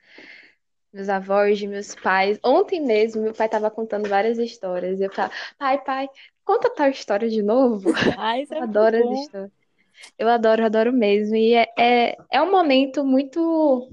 meus 0.96 1.08
avós, 1.08 1.58
de 1.58 1.68
meus 1.68 1.94
pais. 1.94 2.38
Ontem 2.42 2.80
mesmo, 2.80 3.22
meu 3.22 3.34
pai 3.34 3.46
estava 3.46 3.70
contando 3.70 4.08
várias 4.08 4.38
histórias. 4.38 4.98
E 4.98 5.04
eu 5.04 5.12
falava, 5.12 5.34
pai, 5.58 5.78
pai, 5.84 6.08
conta 6.44 6.70
tal 6.74 6.88
história 6.88 7.28
de 7.28 7.42
novo. 7.42 7.90
Ah, 8.18 8.40
isso 8.40 8.54
é 8.54 8.58
Eu 8.58 8.62
adoro 8.62 8.96
as 8.96 9.20
histórias. 9.20 9.52
Eu 10.18 10.28
adoro, 10.28 10.64
adoro 10.64 10.92
mesmo. 10.92 11.36
E 11.36 11.54
é, 11.54 11.66
é, 11.78 12.16
é 12.32 12.42
um 12.42 12.50
momento 12.50 13.04
muito 13.04 13.88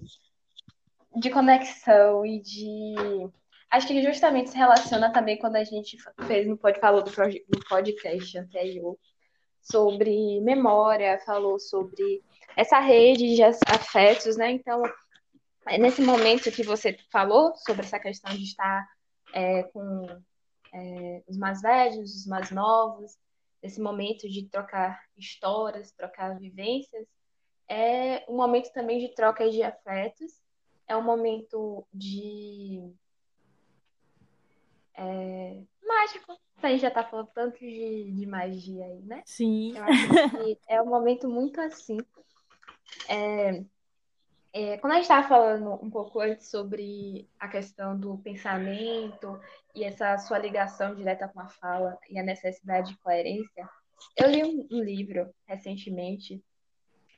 de 1.15 1.29
conexão 1.29 2.25
e 2.25 2.41
de. 2.41 2.95
Acho 3.69 3.87
que 3.87 4.03
justamente 4.03 4.51
se 4.51 4.57
relaciona 4.57 5.11
também 5.11 5.37
quando 5.37 5.55
a 5.55 5.63
gente 5.63 5.97
fez 6.27 6.47
no 6.47 6.57
pod, 6.57 6.79
falou 6.79 7.01
do, 7.01 7.11
no 7.11 7.59
podcast 7.67 8.37
anterior 8.37 8.97
sobre 9.61 10.39
memória, 10.41 11.19
falou 11.25 11.57
sobre 11.59 12.21
essa 12.55 12.79
rede 12.79 13.35
de 13.35 13.43
afetos, 13.43 14.37
né? 14.37 14.51
Então, 14.51 14.83
nesse 15.79 16.01
momento 16.01 16.51
que 16.51 16.63
você 16.63 16.97
falou 17.11 17.55
sobre 17.57 17.85
essa 17.85 17.99
questão 17.99 18.33
de 18.33 18.43
estar 18.43 18.87
é, 19.33 19.63
com 19.63 20.05
é, 20.73 21.23
os 21.27 21.37
mais 21.37 21.61
velhos, 21.61 22.15
os 22.15 22.25
mais 22.25 22.51
novos, 22.51 23.17
esse 23.61 23.79
momento 23.81 24.29
de 24.29 24.47
trocar 24.49 25.01
histórias, 25.17 25.91
trocar 25.91 26.37
vivências, 26.37 27.07
é 27.67 28.25
um 28.27 28.35
momento 28.35 28.71
também 28.73 28.99
de 28.99 29.13
troca 29.15 29.49
de 29.49 29.63
afetos, 29.63 30.41
é 30.87 30.95
um 30.97 31.01
momento 31.01 31.85
de 31.93 32.93
é, 34.95 35.61
mágico. 35.81 36.37
A 36.61 36.69
gente 36.69 36.81
já 36.81 36.91
tá 36.91 37.03
falando 37.03 37.29
tanto 37.33 37.59
de, 37.59 38.11
de 38.11 38.25
magia 38.25 38.85
aí, 38.85 39.01
né? 39.01 39.21
Sim. 39.25 39.75
Eu 39.75 39.83
acho 39.83 40.07
que 40.31 40.59
é 40.67 40.81
um 40.81 40.85
momento 40.85 41.29
muito 41.29 41.59
assim. 41.59 41.97
É, 43.09 43.63
é, 44.53 44.77
quando 44.77 44.93
a 44.93 44.95
gente 44.97 45.05
estava 45.05 45.27
falando 45.27 45.73
um 45.83 45.89
pouco 45.89 46.19
antes 46.19 46.47
sobre 46.47 47.27
a 47.39 47.47
questão 47.47 47.99
do 47.99 48.19
pensamento 48.19 49.39
e 49.73 49.83
essa 49.83 50.15
sua 50.19 50.37
ligação 50.37 50.93
direta 50.93 51.27
com 51.27 51.39
a 51.39 51.47
fala 51.47 51.97
e 52.07 52.19
a 52.19 52.23
necessidade 52.23 52.91
de 52.91 52.97
coerência, 52.99 53.67
eu 54.15 54.29
li 54.29 54.43
um, 54.43 54.83
livro 54.83 55.33
recentemente 55.47 56.43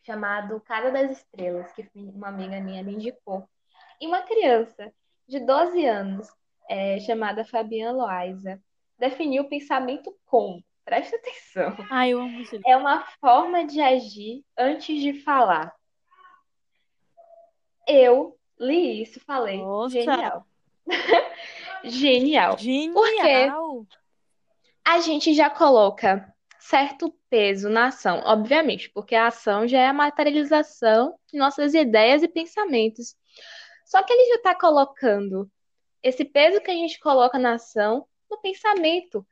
chamado 0.06 0.62
Casa 0.62 0.92
das 0.92 1.12
Estrelas, 1.12 1.72
que 1.74 1.90
uma 1.96 2.30
amiga 2.30 2.62
minha 2.62 2.82
me 2.84 2.94
indicou. 2.94 3.46
E 4.00 4.08
uma 4.08 4.22
criança 4.22 4.94
de 5.28 5.40
12 5.40 5.86
anos, 5.86 6.30
é, 6.70 7.00
chamada 7.02 7.44
Fabiana 7.44 7.98
Loaiza, 7.98 8.62
definiu 8.98 9.44
o 9.44 9.50
pensamento 9.50 10.16
como, 10.26 10.64
presta 10.86 11.18
atenção, 11.18 11.76
Ah, 11.90 12.08
eu 12.08 12.22
amo 12.22 12.40
isso. 12.40 12.58
é 12.66 12.78
uma 12.78 13.02
forma 13.20 13.66
de 13.66 13.82
agir 13.82 14.46
antes 14.58 15.02
de 15.02 15.22
falar. 15.22 15.75
Eu 17.88 18.38
li 18.60 19.02
isso 19.02 19.20
falei, 19.20 19.58
Nossa. 19.58 19.94
genial. 20.02 20.48
Genial. 21.84 22.58
Genial. 22.58 23.86
A 24.84 25.00
gente 25.00 25.34
já 25.34 25.50
coloca 25.50 26.34
certo 26.60 27.14
peso 27.30 27.70
na 27.70 27.88
ação, 27.88 28.22
obviamente, 28.26 28.90
porque 28.90 29.14
a 29.14 29.28
ação 29.28 29.68
já 29.68 29.80
é 29.80 29.88
a 29.88 29.94
materialização 29.94 31.16
de 31.32 31.38
nossas 31.38 31.76
ideias 31.76 32.24
e 32.24 32.28
pensamentos. 32.28 33.16
Só 33.86 34.02
que 34.02 34.12
ele 34.12 34.30
já 34.30 34.36
está 34.36 34.56
colocando 34.56 35.50
esse 36.02 36.26
peso 36.26 36.62
que 36.62 36.72
a 36.72 36.74
gente 36.74 37.00
coloca 37.00 37.38
na 37.38 37.54
ação 37.54 38.08
no 38.30 38.38
pensamento. 38.40 39.26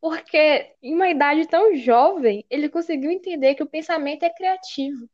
Porque 0.00 0.74
em 0.82 0.94
uma 0.94 1.08
idade 1.08 1.46
tão 1.48 1.74
jovem, 1.74 2.44
ele 2.50 2.68
conseguiu 2.68 3.10
entender 3.10 3.54
que 3.54 3.62
o 3.62 3.68
pensamento 3.68 4.22
é 4.22 4.30
criativo. 4.30 5.08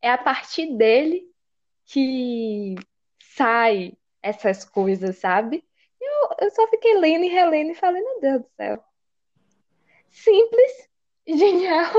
É 0.00 0.10
a 0.10 0.18
partir 0.18 0.76
dele 0.76 1.24
que 1.88 2.74
sai 3.20 3.96
essas 4.22 4.64
coisas, 4.64 5.16
sabe? 5.18 5.64
Eu, 6.00 6.36
eu 6.42 6.50
só 6.50 6.68
fiquei 6.68 6.96
lendo 6.98 7.24
e 7.24 7.28
relendo 7.28 7.70
e 7.72 7.74
falei, 7.74 8.02
meu 8.02 8.20
Deus 8.20 8.42
do 8.42 8.48
céu. 8.56 8.84
Simples, 10.10 10.88
genial. 11.26 11.92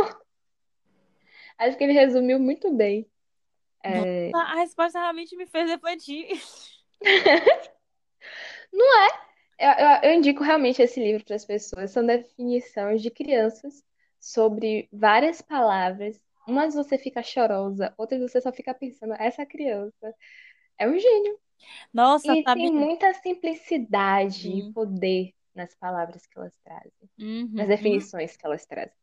Acho 1.57 1.77
que 1.77 1.83
ele 1.83 1.93
resumiu 1.93 2.39
muito 2.39 2.71
bem. 2.73 3.09
É, 3.83 4.31
A 4.33 4.55
resposta 4.55 4.99
realmente 4.99 5.35
me 5.35 5.45
fez 5.45 5.69
refletir. 5.69 6.27
Eu, 9.59 9.69
eu- 9.71 9.99
eu 10.03 10.13
indico 10.13 10.41
realmente 10.41 10.81
esse 10.81 11.01
livro 11.01 11.23
para 11.25 11.35
as 11.35 11.43
pessoas. 11.45 11.91
São 11.91 12.05
definições 12.05 13.01
de 13.01 13.11
crianças 13.11 13.83
sobre 14.19 14.87
várias 14.91 15.41
palavras. 15.41 16.19
Umas 16.49 16.73
você 16.73 16.97
fica 16.97 17.21
chorosa, 17.21 17.93
outras 17.97 18.19
você 18.21 18.41
só 18.41 18.51
fica 18.51 18.73
pensando, 18.73 19.13
essa 19.13 19.45
criança 19.45 20.15
é 20.77 20.87
um 20.87 20.97
gênio. 20.97 21.39
Nossa, 21.93 22.33
E 22.33 22.43
sabe? 22.43 22.61
tem 22.61 22.73
muita 22.73 23.13
simplicidade 23.13 24.41
Sim. 24.41 24.69
e 24.69 24.73
poder 24.73 25.33
nas 25.53 25.75
palavras 25.75 26.25
que 26.25 26.37
elas 26.37 26.57
trazem, 26.63 26.91
Uhum. 27.19 27.49
nas 27.53 27.67
definições 27.67 28.35
que 28.35 28.45
elas 28.45 28.65
trazem. 28.65 28.93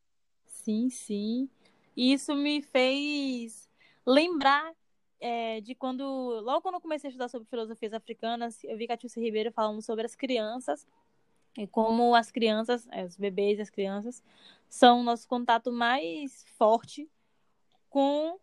Sim, 0.47 0.89
sim. 0.91 1.49
E 1.97 2.13
isso 2.13 2.35
me 2.35 2.63
fez 2.63 3.69
lembrar 4.05 4.75
é, 5.21 5.61
de 5.61 5.75
quando, 5.75 6.05
logo 6.41 6.63
quando 6.63 6.75
eu 6.77 6.81
comecei 6.81 7.09
a 7.09 7.11
estudar 7.11 7.29
sobre 7.29 7.49
filosofias 7.49 7.93
africanas, 7.93 8.63
eu 8.65 8.77
vi 8.77 8.87
Catiúcia 8.87 9.23
Ribeiro 9.23 9.53
falando 9.53 9.81
sobre 9.83 10.05
as 10.05 10.15
crianças 10.15 10.87
e 11.57 11.67
como 11.67 12.15
as 12.15 12.31
crianças, 12.31 12.87
é, 12.91 13.05
os 13.05 13.17
bebês 13.17 13.59
e 13.59 13.63
as 13.63 13.71
crianças, 13.71 14.23
são 14.69 15.01
o 15.01 15.05
nosso 15.05 15.27
contato 15.29 15.73
mais 15.73 16.45
forte 16.59 17.09
com 17.97 18.39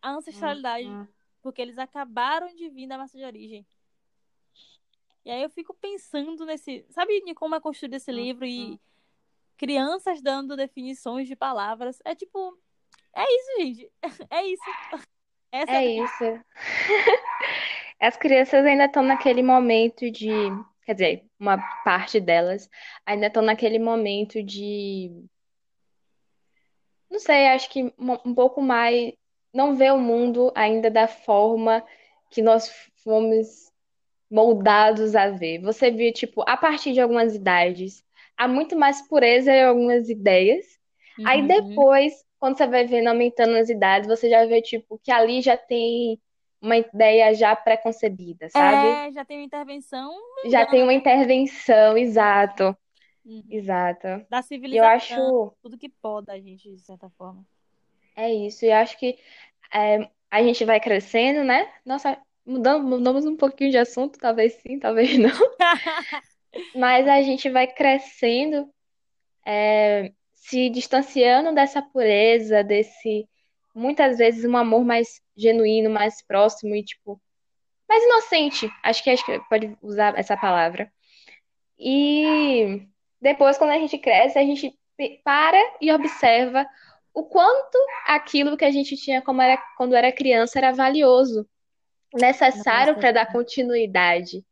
a 0.00 0.10
ancestralidade, 0.10 0.86
Uhum. 0.86 1.08
porque 1.42 1.60
eles 1.60 1.76
acabaram 1.76 2.46
de 2.54 2.68
vir 2.70 2.86
da 2.86 2.96
massa 2.96 3.18
de 3.18 3.24
origem. 3.24 3.66
E 5.24 5.30
aí 5.32 5.42
eu 5.42 5.50
fico 5.50 5.74
pensando 5.74 6.46
nesse, 6.46 6.86
sabe, 6.90 7.20
de 7.20 7.34
como 7.34 7.56
é 7.56 7.60
construído 7.60 7.94
esse 7.94 8.12
livro 8.12 8.46
e 8.46 8.78
crianças 9.56 10.22
dando 10.22 10.56
definições 10.56 11.26
de 11.26 11.34
palavras. 11.34 12.00
É 12.04 12.14
tipo, 12.14 12.56
é 13.12 13.24
isso, 13.24 13.50
gente. 13.58 13.92
É 14.30 14.42
isso. 14.46 14.62
Essa 15.50 15.72
É 15.72 15.84
isso. 15.84 16.44
As 17.98 18.16
crianças 18.16 18.64
ainda 18.64 18.84
estão 18.84 19.02
naquele 19.02 19.42
momento 19.42 20.08
de, 20.12 20.28
quer 20.86 20.92
dizer, 20.92 21.24
uma 21.40 21.58
parte 21.82 22.20
delas 22.20 22.70
ainda 23.04 23.26
estão 23.26 23.42
naquele 23.42 23.80
momento 23.80 24.40
de, 24.44 25.10
não 27.10 27.18
sei, 27.18 27.48
acho 27.48 27.70
que 27.70 27.82
um 27.98 28.34
pouco 28.34 28.60
mais, 28.62 29.12
não 29.52 29.74
vê 29.76 29.90
o 29.90 29.98
mundo 29.98 30.52
ainda 30.54 30.90
da 30.90 31.08
forma 31.08 31.84
que 32.30 32.42
nós 32.42 32.70
fomos 33.02 33.70
moldados 34.30 35.14
a 35.16 35.30
ver. 35.30 35.60
Você 35.62 35.90
vê, 35.90 36.12
tipo, 36.12 36.42
a 36.48 36.56
partir 36.56 36.92
de 36.92 37.00
algumas 37.00 37.34
idades, 37.34 38.04
há 38.36 38.48
muito 38.48 38.76
mais 38.76 39.06
pureza 39.08 39.52
em 39.52 39.64
algumas 39.64 40.08
ideias. 40.08 40.66
Aí 41.24 41.46
Uhum. 41.46 41.46
depois 41.46 42.12
quando 42.38 42.56
você 42.58 42.66
vai 42.68 42.86
vendo 42.86 43.08
aumentando 43.08 43.56
as 43.56 43.68
idades, 43.68 44.08
você 44.08 44.30
já 44.30 44.46
vê, 44.46 44.62
tipo, 44.62 44.98
que 45.02 45.10
ali 45.10 45.42
já 45.42 45.56
tem 45.56 46.20
uma 46.62 46.76
ideia 46.78 47.34
já 47.34 47.56
pré-concebida, 47.56 48.48
sabe? 48.50 49.00
É, 49.00 49.10
já 49.12 49.24
tem 49.24 49.38
uma 49.38 49.44
intervenção 49.44 50.12
Já 50.44 50.64
tem 50.66 50.82
uma 50.82 50.92
né? 50.92 50.94
intervenção, 50.94 51.96
exato, 51.96 52.76
Uhum. 53.28 53.44
exato. 53.50 54.26
da 54.30 54.42
E 54.70 54.76
eu 54.76 54.84
civilização, 54.84 54.86
acho, 54.86 55.56
tudo 55.62 55.78
que 55.78 55.88
pode 55.90 56.30
a 56.30 56.40
gente, 56.40 56.74
de 56.74 56.80
certa 56.82 57.10
forma. 57.10 57.46
é 58.16 58.32
isso, 58.32 58.64
e 58.64 58.68
eu 58.68 58.76
acho 58.76 58.98
que 58.98 59.18
é, 59.72 60.10
a 60.30 60.42
gente 60.42 60.64
vai 60.64 60.80
crescendo, 60.80 61.44
né? 61.44 61.72
Nossa, 61.84 62.20
mudamos, 62.46 62.88
mudamos 62.90 63.26
um 63.26 63.36
pouquinho 63.36 63.70
de 63.70 63.78
assunto, 63.78 64.18
talvez 64.18 64.54
sim, 64.54 64.78
talvez 64.78 65.18
não. 65.18 65.30
Mas 66.74 67.06
a 67.08 67.22
gente 67.22 67.50
vai 67.50 67.66
crescendo, 67.66 68.72
é, 69.46 70.12
se 70.34 70.70
distanciando 70.70 71.54
dessa 71.54 71.82
pureza, 71.82 72.64
desse, 72.64 73.28
muitas 73.74 74.18
vezes, 74.18 74.44
um 74.44 74.56
amor 74.56 74.84
mais 74.84 75.20
genuíno, 75.36 75.90
mais 75.90 76.22
próximo 76.26 76.74
e, 76.74 76.84
tipo, 76.84 77.20
mais 77.88 78.02
inocente. 78.04 78.70
Acho 78.82 79.02
que 79.04 79.10
acho 79.10 79.24
que 79.24 79.40
pode 79.48 79.76
usar 79.82 80.18
essa 80.18 80.36
palavra. 80.36 80.92
E 81.78 82.88
depois, 83.20 83.58
quando 83.58 83.70
a 83.70 83.78
gente 83.78 83.98
cresce, 83.98 84.38
a 84.38 84.42
gente 84.42 84.78
para 85.24 85.58
e 85.80 85.92
observa 85.92 86.66
o 87.14 87.24
quanto 87.24 87.78
aquilo 88.06 88.56
que 88.56 88.64
a 88.64 88.70
gente 88.70 88.96
tinha 88.96 89.22
era, 89.42 89.56
quando 89.76 89.94
era 89.94 90.12
criança 90.12 90.58
era 90.58 90.72
valioso, 90.72 91.48
necessário 92.14 92.96
para 92.96 93.12
dar 93.12 93.32
continuidade. 93.32 94.44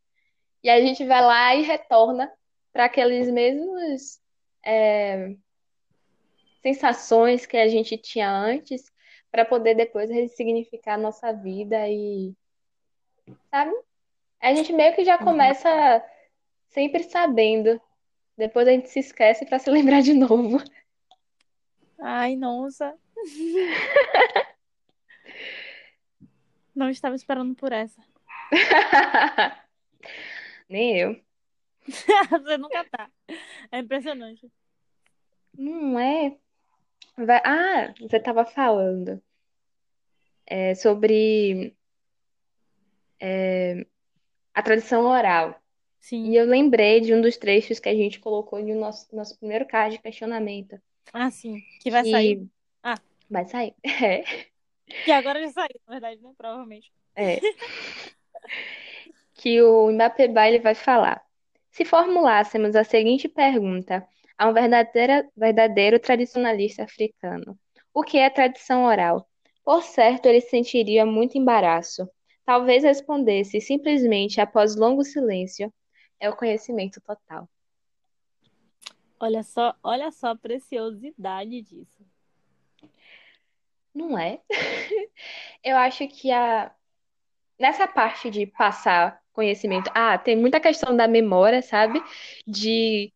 E 0.63 0.69
a 0.69 0.79
gente 0.81 1.05
vai 1.05 1.21
lá 1.21 1.55
e 1.55 1.63
retorna 1.63 2.31
para 2.73 2.85
aqueles 2.85 3.29
mesmos 3.29 4.19
é, 4.65 5.35
sensações 6.61 7.45
que 7.45 7.57
a 7.57 7.67
gente 7.67 7.97
tinha 7.97 8.29
antes, 8.29 8.91
para 9.31 9.45
poder 9.45 9.75
depois 9.75 10.09
ressignificar 10.09 10.95
a 10.95 10.97
nossa 10.97 11.31
vida 11.31 11.87
e, 11.87 12.33
sabe? 13.49 13.71
A 14.41 14.53
gente 14.53 14.71
meio 14.73 14.95
que 14.95 15.03
já 15.03 15.17
uhum. 15.17 15.25
começa 15.25 16.03
sempre 16.69 17.03
sabendo. 17.03 17.81
Depois 18.37 18.67
a 18.67 18.71
gente 18.71 18.89
se 18.89 18.99
esquece 18.99 19.45
para 19.45 19.59
se 19.59 19.69
lembrar 19.71 20.01
de 20.01 20.13
novo. 20.13 20.57
Ai, 21.99 22.35
nossa. 22.35 22.95
Não 26.75 26.89
estava 26.89 27.15
esperando 27.15 27.55
por 27.55 27.71
essa. 27.71 28.01
Nem 30.69 30.97
eu. 30.97 31.19
Você 32.29 32.57
nunca 32.57 32.85
tá. 32.85 33.09
É 33.71 33.79
impressionante. 33.79 34.51
Não 35.57 35.97
é? 35.99 36.37
Vai- 37.17 37.41
Ah, 37.43 37.93
você 37.99 38.17
estava 38.17 38.45
falando 38.45 39.21
é, 40.45 40.75
sobre 40.75 41.75
é, 43.19 43.85
a 44.53 44.61
tradição 44.61 45.05
oral. 45.05 45.59
E 46.07 46.09
Sim. 46.09 46.35
eu 46.35 46.45
lembrei 46.45 47.01
de 47.01 47.13
um 47.13 47.21
dos 47.21 47.35
trechos 47.37 47.79
que 47.79 47.89
a 47.89 47.95
gente 47.95 48.19
colocou 48.19 48.59
no 48.63 48.75
nosso, 48.75 49.13
nosso 49.13 49.37
primeiro 49.37 49.65
card 49.65 49.97
de 49.97 50.01
questionamento. 50.01 50.79
Ah, 51.13 51.29
sim. 51.29 51.61
Que 51.81 51.91
vai 51.91 52.05
sair. 52.05 52.47
Ah, 52.81 52.97
vai 53.29 53.45
sair. 53.45 53.73
É, 54.89 55.03
que 55.03 55.11
agora 55.11 55.41
já 55.41 55.49
saiu, 55.49 55.79
na 55.85 55.93
verdade, 55.93 56.21
né? 56.21 56.31
Provavelmente. 56.37 56.91
é. 57.15 57.39
Que 59.35 59.61
o 59.61 59.91
Mbappé 59.91 60.23
ele 60.47 60.59
vai 60.59 60.73
falar. 60.73 61.21
Se 61.69 61.85
formulássemos 61.85 62.75
a 62.75 62.83
seguinte 62.83 63.27
pergunta 63.27 64.07
a 64.37 64.49
um 64.49 64.53
verdadeiro 64.53 65.99
tradicionalista 65.99 66.83
africano: 66.83 67.57
O 67.93 68.03
que 68.03 68.17
é 68.17 68.29
tradição 68.29 68.85
oral? 68.85 69.27
Por 69.63 69.83
certo, 69.83 70.25
ele 70.25 70.41
sentiria 70.41 71.05
muito 71.05 71.37
embaraço. 71.37 72.09
Talvez 72.45 72.83
respondesse 72.83 73.61
simplesmente 73.61 74.41
após 74.41 74.75
longo 74.75 75.03
silêncio: 75.03 75.71
É 76.19 76.29
o 76.29 76.35
conhecimento 76.35 76.99
total. 77.01 77.47
Olha 79.19 79.43
só, 79.43 79.75
olha 79.83 80.11
só 80.11 80.29
a 80.29 80.35
preciosidade 80.35 81.61
disso. 81.61 82.05
Não 83.93 84.17
é? 84.17 84.39
Eu 85.63 85.75
acho 85.77 86.07
que 86.07 86.31
a... 86.31 86.71
nessa 87.59 87.87
parte 87.87 88.29
de 88.29 88.45
passar 88.45 89.19
conhecimento, 89.33 89.91
ah, 89.93 90.17
tem 90.17 90.35
muita 90.35 90.59
questão 90.59 90.95
da 90.95 91.07
memória, 91.07 91.61
sabe? 91.61 92.03
De 92.45 93.13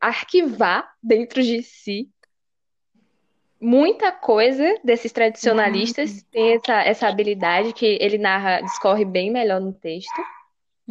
arquivar 0.00 0.92
dentro 1.02 1.42
de 1.42 1.62
si 1.62 2.10
muita 3.62 4.10
coisa 4.10 4.76
desses 4.82 5.12
tradicionalistas. 5.12 6.22
Tem 6.24 6.54
essa, 6.54 6.82
essa 6.82 7.08
habilidade 7.08 7.72
que 7.72 7.96
ele 8.00 8.18
narra, 8.18 8.60
discorre 8.60 9.04
bem 9.04 9.30
melhor 9.30 9.60
no 9.60 9.72
texto. 9.72 10.20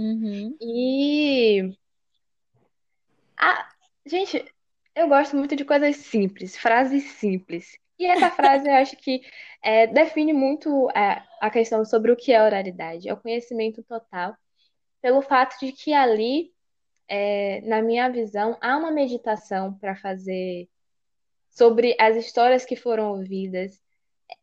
Uhum. 0.01 0.57
E. 0.59 1.77
Ah, 3.37 3.69
gente, 4.03 4.43
eu 4.95 5.07
gosto 5.07 5.35
muito 5.35 5.55
de 5.55 5.63
coisas 5.63 5.95
simples, 5.97 6.57
frases 6.57 7.03
simples. 7.03 7.77
E 7.99 8.05
essa 8.07 8.31
frase 8.31 8.67
eu 8.67 8.73
acho 8.73 8.97
que 8.97 9.21
é, 9.61 9.85
define 9.85 10.33
muito 10.33 10.89
é, 10.91 11.23
a 11.39 11.51
questão 11.51 11.85
sobre 11.85 12.11
o 12.11 12.15
que 12.15 12.33
é 12.33 12.41
oralidade. 12.41 13.07
É 13.07 13.13
o 13.13 13.21
conhecimento 13.21 13.83
total, 13.83 14.35
pelo 15.01 15.21
fato 15.21 15.59
de 15.63 15.71
que 15.71 15.93
ali, 15.93 16.51
é, 17.07 17.61
na 17.61 17.79
minha 17.83 18.09
visão, 18.09 18.57
há 18.59 18.75
uma 18.77 18.89
meditação 18.89 19.75
para 19.77 19.95
fazer 19.95 20.67
sobre 21.51 21.95
as 21.99 22.15
histórias 22.15 22.65
que 22.65 22.75
foram 22.75 23.11
ouvidas. 23.11 23.79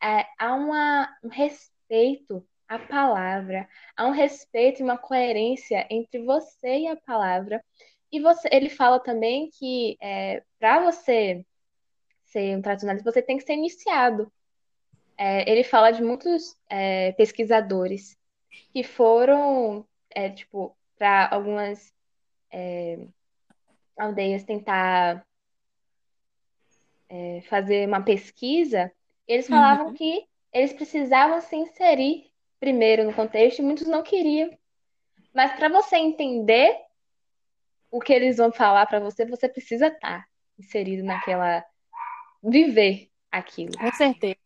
É, 0.00 0.24
há 0.38 0.54
uma, 0.54 1.08
um 1.24 1.28
respeito 1.28 2.46
à 2.68 2.78
palavra, 2.78 3.68
há 3.96 4.07
um 4.07 4.11
respeito 4.12 4.81
e 4.81 4.85
uma 4.85 4.98
coerência 4.98 5.87
entre 5.90 6.24
você 6.24 6.81
e 6.81 6.88
a 6.88 6.96
palavra. 6.96 7.64
E 8.12 8.20
você, 8.20 8.48
ele 8.52 8.68
fala 8.70 9.00
também 9.00 9.50
que 9.50 9.96
é, 10.00 10.42
para 10.59 10.81
você 10.85 11.44
ser 12.24 12.57
um 12.57 12.62
tradicionalista, 12.62 13.11
você 13.11 13.22
tem 13.22 13.38
que 13.38 13.44
ser 13.44 13.54
iniciado. 13.54 14.33
É, 15.16 15.50
ele 15.50 15.64
fala 15.64 15.90
de 15.90 16.02
muitos 16.02 16.57
é, 16.68 17.12
pesquisadores 17.12 18.16
que 18.72 18.85
foram, 18.85 19.87
é, 20.11 20.31
tipo, 20.31 20.76
para 20.98 21.28
algumas 21.35 21.92
é, 22.52 22.98
aldeias 23.98 24.44
tentar 24.44 25.26
é, 27.09 27.40
fazer 27.42 27.87
uma 27.88 28.02
pesquisa. 28.02 28.92
Eles 29.26 29.48
falavam 29.48 29.88
Uhum. 29.88 29.94
que 29.94 30.26
eles 30.52 30.72
precisavam 30.72 31.40
se 31.40 31.57
inserir 31.57 32.31
primeiro 32.60 33.04
no 33.04 33.14
contexto 33.14 33.60
e 33.60 33.62
muitos 33.62 33.86
não 33.86 34.02
queriam. 34.02 34.50
Mas 35.34 35.52
para 35.52 35.68
você 35.68 35.96
entender 35.96 36.76
o 37.90 38.00
que 38.00 38.12
eles 38.12 38.36
vão 38.36 38.52
falar 38.52 38.86
para 38.86 39.00
você, 39.00 39.24
você 39.24 39.48
precisa 39.48 39.88
estar 39.88 40.26
inserido 40.58 41.02
naquela. 41.04 41.64
viver 42.42 43.08
aquilo. 43.30 43.72
Com 43.78 43.92
certeza. 43.92 44.36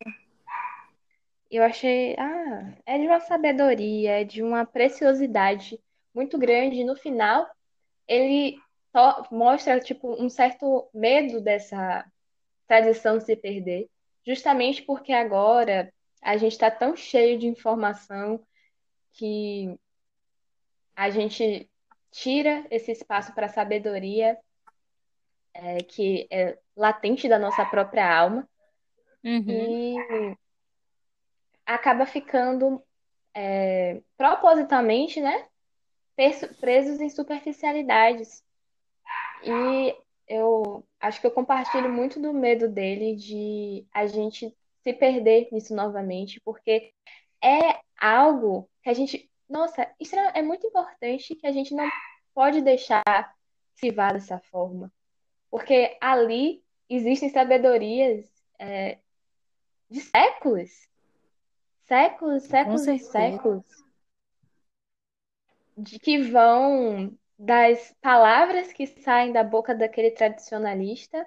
Eu 1.51 1.63
achei. 1.63 2.17
Ah, 2.19 2.73
é 2.87 2.99
de 2.99 3.07
uma 3.07 3.21
sabedoria, 3.21 4.21
é 4.21 4.25
de 4.25 4.43
uma 4.43 4.65
preciosidade 4.65 5.79
muito 6.15 6.39
grande. 6.39 6.85
No 6.85 6.97
final, 6.97 7.47
ele 8.09 8.57
mostra, 9.31 9.81
tipo, 9.81 10.23
um 10.23 10.29
certo 10.29 10.89
medo 10.95 11.41
dessa 11.41 12.05
tradição 12.67 13.21
se 13.21 13.37
perder, 13.37 13.89
justamente 14.27 14.83
porque 14.83 15.13
agora 15.13 15.93
a 16.23 16.37
gente 16.37 16.53
está 16.53 16.71
tão 16.71 16.97
cheio 16.97 17.39
de 17.39 17.49
informação 17.49 18.47
que 19.13 19.79
a 20.95 21.11
gente 21.11 21.69
tira 22.11 22.65
esse 22.71 22.93
espaço 22.93 23.35
para 23.35 23.47
a 23.47 23.51
sabedoria, 23.51 24.39
é, 25.53 25.79
que 25.79 26.29
é 26.31 26.59
latente 26.77 27.29
da 27.29 27.39
nossa 27.39 27.65
própria 27.67 28.09
alma, 28.19 28.49
Uhum. 29.25 29.45
e 29.49 30.37
acaba 31.65 32.05
ficando 32.07 32.83
é, 33.35 34.03
propositalmente, 34.17 35.21
né, 35.21 35.47
preso- 36.17 36.53
presos 36.57 37.01
em 37.01 37.09
superficialidades. 37.09 38.45
E 39.43 39.97
eu 40.29 40.85
acho 41.01 41.21
que 41.21 41.27
eu 41.27 41.31
compartilho 41.31 41.91
muito 41.91 42.21
do 42.21 42.33
medo 42.33 42.69
dele 42.69 43.17
de 43.17 43.87
a 43.93 44.07
gente 44.07 44.55
se 44.83 44.93
perder 44.93 45.49
nisso 45.53 45.75
novamente, 45.75 46.41
porque 46.45 46.93
é 47.43 47.81
algo 47.99 48.69
que 48.83 48.91
a 48.91 48.95
gente. 48.95 49.31
Nossa, 49.49 49.89
isso 50.01 50.17
é 50.17 50.33
é 50.37 50.43
muito 50.43 50.67
importante 50.67 51.35
que 51.35 51.47
a 51.47 51.53
gente 51.53 51.75
não 51.75 51.89
pode 52.35 52.61
deixar 52.61 53.03
se 53.75 53.91
vá 53.91 54.13
dessa 54.13 54.39
forma. 54.39 54.93
Porque 55.51 55.97
ali 56.01 56.63
existem 56.89 57.29
sabedorias 57.29 58.27
é, 58.59 58.99
de 59.91 60.01
séculos. 60.01 60.71
Séculos, 61.85 62.45
séculos 62.45 62.87
e 62.87 62.99
séculos. 62.99 63.65
De 65.77 65.99
que 65.99 66.23
vão 66.23 67.17
das 67.39 67.95
palavras 68.01 68.73
que 68.73 68.87
saem 68.87 69.33
da 69.33 69.43
boca 69.43 69.75
daquele 69.75 70.13
tradicionalista 70.13 71.27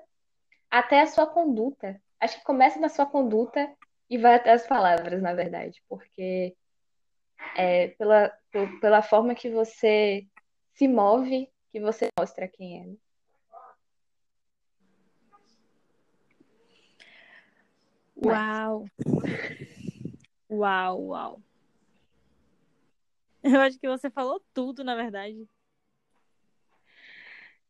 até 0.72 1.02
a 1.02 1.08
sua 1.08 1.28
conduta. 1.28 2.02
Acho 2.26 2.40
que 2.40 2.44
começa 2.44 2.80
na 2.80 2.90
sua 2.90 3.06
conduta 3.06 3.74
e 4.10 4.18
vai 4.18 4.36
até 4.36 4.52
as 4.52 4.68
palavras, 4.68 5.22
na 5.22 5.34
verdade, 5.34 5.82
porque 5.88 6.56
é 7.56 7.90
pela, 7.90 8.32
pela 8.82 9.02
forma 9.02 9.34
que 9.34 9.50
você 9.50 10.28
se 10.74 10.88
move 10.88 11.50
que 11.72 11.80
você 11.80 12.08
mostra 12.18 12.48
quem 12.48 12.82
é. 12.82 12.86
Né? 12.86 12.96
Uau! 18.26 18.86
Uau, 20.50 21.02
uau. 21.08 21.42
Eu 23.44 23.62
acho 23.62 23.78
que 23.78 23.88
você 23.88 24.10
falou 24.10 24.42
tudo, 24.54 24.84
na 24.84 24.96
verdade. 24.96 25.46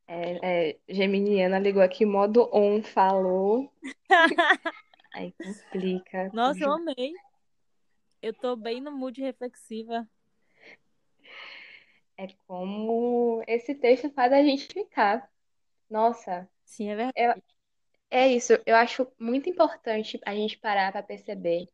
É, 0.07 0.69
é, 0.69 0.79
Geminiana 0.87 1.57
ligou 1.57 1.81
aqui, 1.81 2.05
modo 2.05 2.49
on, 2.53 2.83
falou. 2.83 3.71
Aí 5.13 5.33
complica. 5.33 6.29
Nossa, 6.33 6.63
eu 6.63 6.71
amei. 6.71 7.13
Eu 8.21 8.33
tô 8.33 8.55
bem 8.55 8.81
no 8.81 8.91
mood 8.91 9.21
reflexiva. 9.21 10.07
É 12.17 12.27
como 12.47 13.43
esse 13.47 13.75
texto 13.75 14.09
faz 14.11 14.31
a 14.31 14.41
gente 14.41 14.67
ficar. 14.67 15.29
Nossa. 15.89 16.49
Sim, 16.63 16.89
é 16.89 16.95
verdade. 16.95 17.43
é 18.09 18.27
isso. 18.27 18.53
Eu 18.65 18.75
acho 18.75 19.07
muito 19.19 19.49
importante 19.49 20.19
a 20.25 20.33
gente 20.33 20.57
parar 20.57 20.91
para 20.91 21.03
perceber 21.03 21.67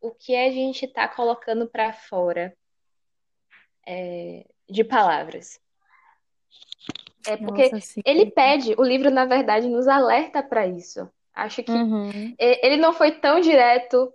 o 0.00 0.10
que 0.10 0.34
a 0.34 0.50
gente 0.50 0.86
está 0.86 1.06
colocando 1.06 1.68
para 1.68 1.92
fora 1.92 2.56
é, 3.86 4.46
de 4.68 4.82
palavras. 4.84 5.60
É 7.26 7.36
porque 7.36 7.70
Nossa, 7.70 8.00
ele 8.04 8.30
pede, 8.30 8.74
o 8.78 8.82
livro, 8.82 9.10
na 9.10 9.24
verdade, 9.24 9.68
nos 9.68 9.86
alerta 9.86 10.42
para 10.42 10.66
isso. 10.66 11.08
Acho 11.34 11.62
que 11.62 11.70
uhum. 11.70 12.34
ele 12.38 12.76
não 12.76 12.92
foi 12.92 13.12
tão 13.12 13.40
direto 13.40 14.12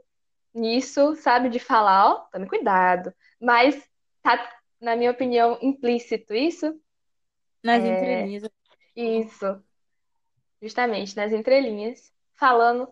nisso, 0.53 1.15
sabe, 1.15 1.49
de 1.49 1.59
falar, 1.59 2.09
ó, 2.09 2.15
tome 2.31 2.47
cuidado. 2.47 3.13
Mas 3.39 3.81
tá, 4.21 4.49
na 4.81 4.95
minha 4.95 5.11
opinião, 5.11 5.57
implícito 5.61 6.33
isso. 6.33 6.79
Nas 7.63 7.83
é... 7.83 7.87
entrelinhas. 7.87 8.49
Isso. 8.95 9.63
Justamente, 10.61 11.15
nas 11.15 11.31
entrelinhas. 11.31 12.11
Falando, 12.33 12.87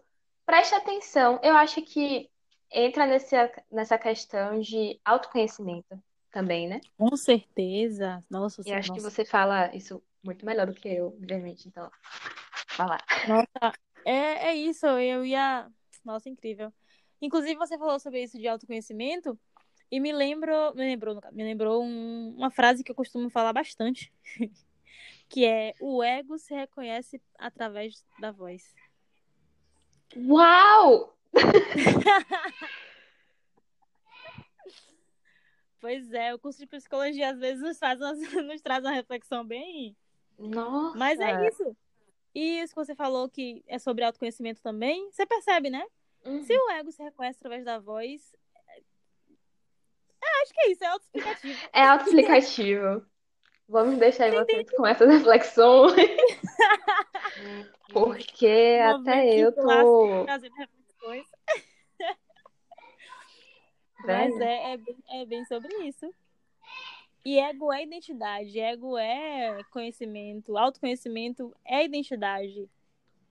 preste 0.45 0.76
atenção. 0.76 1.39
Eu 1.43 1.56
acho 1.56 1.82
que 1.82 2.30
entra 2.71 3.06
nessa, 3.06 3.52
nessa 3.71 3.97
questão 3.97 4.60
de 4.60 4.99
autoconhecimento 5.04 6.02
também, 6.34 6.67
né? 6.67 6.82
Com 6.98 7.15
certeza. 7.15 8.19
Nossa, 8.30 8.62
E 8.65 8.74
acho 8.74 8.89
nossa. 8.89 9.00
que 9.00 9.12
você 9.12 9.24
fala 9.24 9.74
isso 9.74 10.04
muito 10.24 10.46
melhor 10.46 10.65
do 10.65 10.74
que 10.74 10.89
eu, 10.89 11.08
obviamente. 11.08 11.67
Então, 11.67 11.89
falar. 12.67 13.00
Nossa, 13.28 13.78
é, 14.04 14.50
é 14.50 14.56
isso. 14.56 14.86
Eu 14.88 15.24
ia. 15.24 15.69
Nossa, 16.04 16.28
incrível. 16.28 16.74
Inclusive, 17.22 17.56
você 17.56 17.78
falou 17.78 18.00
sobre 18.00 18.24
isso 18.24 18.38
de 18.38 18.48
autoconhecimento 18.48 19.39
e 19.89 20.00
me 20.00 20.12
lembrou, 20.12 20.74
me 20.74 20.82
lembrou, 20.82 21.22
me 21.32 21.43
lembrou 21.43 21.84
um, 21.84 22.34
uma 22.36 22.50
frase 22.52 22.84
que 22.84 22.91
eu 22.91 22.96
costumo 22.96 23.30
falar 23.30 23.54
bastante, 23.54 24.12
que 25.30 25.46
é 25.46 25.74
o 25.80 26.04
ego 26.04 26.38
se 26.38 26.54
reconhece 26.54 27.22
através 27.38 28.04
da 28.19 28.32
voz. 28.32 28.63
Uau! 30.17 31.15
Pois 35.84 36.13
é, 36.13 36.34
o 36.34 36.39
curso 36.39 36.60
de 36.60 36.65
psicologia 36.65 37.32
às 37.32 37.38
vezes 37.38 37.62
nos, 37.62 37.78
faz 37.78 38.00
uma, 38.00 38.13
nos 38.41 38.62
traz 38.62 38.86
uma 38.86 38.93
reflexão 38.93 39.46
bem. 39.46 39.93
Nossa! 40.39 40.98
Mas 40.98 41.19
é 41.19 41.46
isso. 41.50 41.76
E 42.34 42.62
isso 42.62 42.74
que 42.74 42.86
você 42.86 42.96
falou 42.96 43.28
que 43.28 43.62
é 43.67 43.78
sobre 43.78 44.06
autoconhecimento 44.06 44.62
também, 44.62 45.12
você 45.12 45.26
percebe, 45.26 45.69
né? 45.69 45.86
Uhum. 46.24 46.41
Se 46.41 46.58
o 46.58 46.72
ego 46.72 46.89
se 46.89 47.04
reconhece 47.04 47.38
através 47.38 47.65
da 47.65 47.80
voz. 47.80 48.34
É, 50.24 50.41
acho 50.43 50.54
que 50.54 50.62
é 50.62 50.72
isso, 50.72 50.84
é 50.86 50.88
autoexplicativo. 50.88 51.69
É 51.74 51.82
autoexplicativo. 51.82 53.06
Vamos 53.67 53.98
deixar 53.98 54.24
aí 54.24 54.32
vocês 54.32 54.72
com 54.72 54.88
essas 54.88 55.10
reflexões. 55.10 55.96
Porque 57.91 58.80
até 58.82 59.36
eu 59.36 59.52
tô. 59.52 60.24
Trazendo 60.24 60.56
reflexões. 60.56 61.28
Mas 64.05 64.39
é, 64.39 64.73
é, 64.73 64.77
bem, 64.77 64.97
é 65.09 65.25
bem 65.25 65.45
sobre 65.45 65.73
isso. 65.85 66.13
E 67.25 67.39
ego 67.39 67.71
é 67.71 67.83
identidade, 67.83 68.59
ego 68.59 68.97
é 68.97 69.63
conhecimento, 69.71 70.57
autoconhecimento 70.57 71.55
é 71.63 71.85
identidade. 71.85 72.69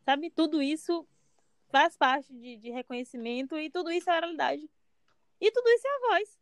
Sabe? 0.04 0.30
Tudo 0.30 0.62
isso 0.62 1.06
faz 1.70 1.96
parte 1.96 2.32
de, 2.32 2.56
de 2.56 2.70
reconhecimento 2.70 3.56
e 3.56 3.70
tudo 3.70 3.90
isso 3.90 4.10
é 4.10 4.18
realidade. 4.18 4.68
E 5.40 5.50
tudo 5.50 5.68
isso 5.68 5.86
é 5.86 5.90
a 5.90 6.08
voz. 6.08 6.38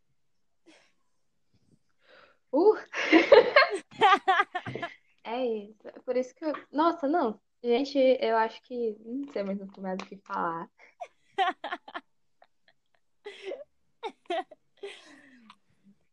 Uh! 2.53 2.75
é 5.23 5.45
isso. 5.45 5.87
É 5.87 5.99
por 5.99 6.17
isso 6.17 6.35
que 6.35 6.45
eu. 6.45 6.53
Nossa, 6.71 7.07
não. 7.07 7.39
Gente, 7.63 7.97
eu 7.97 8.37
acho 8.37 8.61
que. 8.63 8.95
Não 8.99 9.31
sei 9.31 9.43
mais 9.43 9.57
muito 9.57 9.81
mais 9.81 9.97
do 9.97 10.05
que 10.05 10.17
falar. 10.17 10.69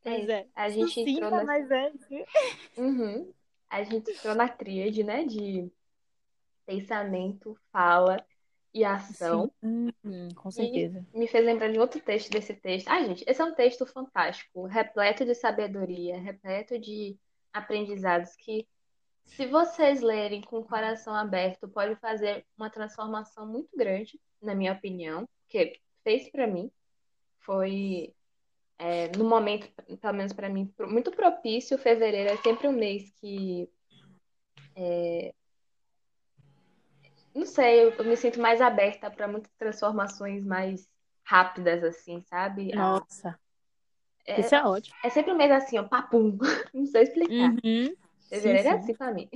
Pois 0.03 0.29
é. 0.29 0.47
A 0.55 0.69
gente 0.71 0.89
Sucinta, 0.89 1.11
entrou 1.11 1.31
nessa... 1.31 1.45
mas 1.45 1.71
é. 1.71 1.93
Uhum. 2.79 3.33
A 3.69 3.83
gente 3.83 4.11
entrou 4.11 4.35
na 4.35 4.49
tríade, 4.49 5.05
né? 5.05 5.25
De 5.25 5.71
pensamento, 6.65 7.59
fala 7.73 8.25
e 8.73 8.85
ação. 8.85 9.51
Uhum, 9.63 10.29
com 10.35 10.51
certeza. 10.51 11.05
E 11.13 11.19
me 11.19 11.27
fez 11.27 11.45
lembrar 11.45 11.71
de 11.73 11.79
outro 11.79 12.01
texto 12.01 12.31
desse 12.31 12.55
texto. 12.55 12.89
Ah, 12.89 13.03
gente, 13.03 13.25
esse 13.27 13.41
é 13.41 13.45
um 13.45 13.55
texto 13.55 13.87
fantástico, 13.87 14.67
repleto 14.67 15.25
de 15.25 15.35
sabedoria, 15.35 16.19
repleto 16.19 16.79
de 16.79 17.17
aprendizados 17.53 18.37
que, 18.37 18.67
se 19.25 19.47
vocês 19.47 20.01
lerem 20.01 20.43
com 20.43 20.59
o 20.59 20.65
coração 20.65 21.15
aberto, 21.15 21.69
pode 21.69 21.97
fazer 21.97 22.47
uma 22.57 22.71
transformação 22.71 23.47
muito 23.47 23.77
grande, 23.77 24.21
na 24.41 24.55
minha 24.55 24.73
opinião, 24.73 25.27
que 25.49 25.81
fez 26.05 26.31
para 26.31 26.47
mim. 26.47 26.71
Foi 27.49 28.13
é, 28.79 29.09
no 29.17 29.25
momento, 29.25 29.73
pelo 29.99 30.13
menos 30.13 30.35
para 30.35 30.51
mim, 30.51 30.71
muito 30.81 31.11
propício. 31.11 31.79
Fevereiro 31.79 32.29
é 32.29 32.37
sempre 32.37 32.69
um 32.69 32.73
mês 32.73 33.11
que. 33.19 33.67
É, 34.77 35.33
não 37.35 37.47
sei, 37.47 37.85
eu, 37.85 37.91
eu, 37.93 38.05
me 38.05 38.19
sinto 38.19 38.39
mais 38.39 38.61
aberta 38.61 39.11
para 39.11 39.27
muitas 39.27 39.51
transformações 39.55 40.45
mais 40.45 40.87
rápidas, 41.25 41.83
assim, 41.83 42.21
sabe? 42.21 42.71
Nossa. 42.75 43.41
É, 44.27 44.41
Isso 44.41 44.55
é 44.55 44.63
ótimo. 44.63 44.95
É 45.03 45.09
sempre 45.09 45.33
um 45.33 45.37
mês 45.39 45.51
assim, 45.51 45.79
ó, 45.79 45.85
papum. 45.85 46.37
Não 46.75 46.85
sei 46.85 47.05
explicar. 47.05 47.51
Uhum. 47.51 47.97
Fevereiro 48.29 48.63
sim, 48.63 48.69
é 48.69 48.75
assim 48.75 48.95
pra 48.95 49.11
mim. 49.11 49.27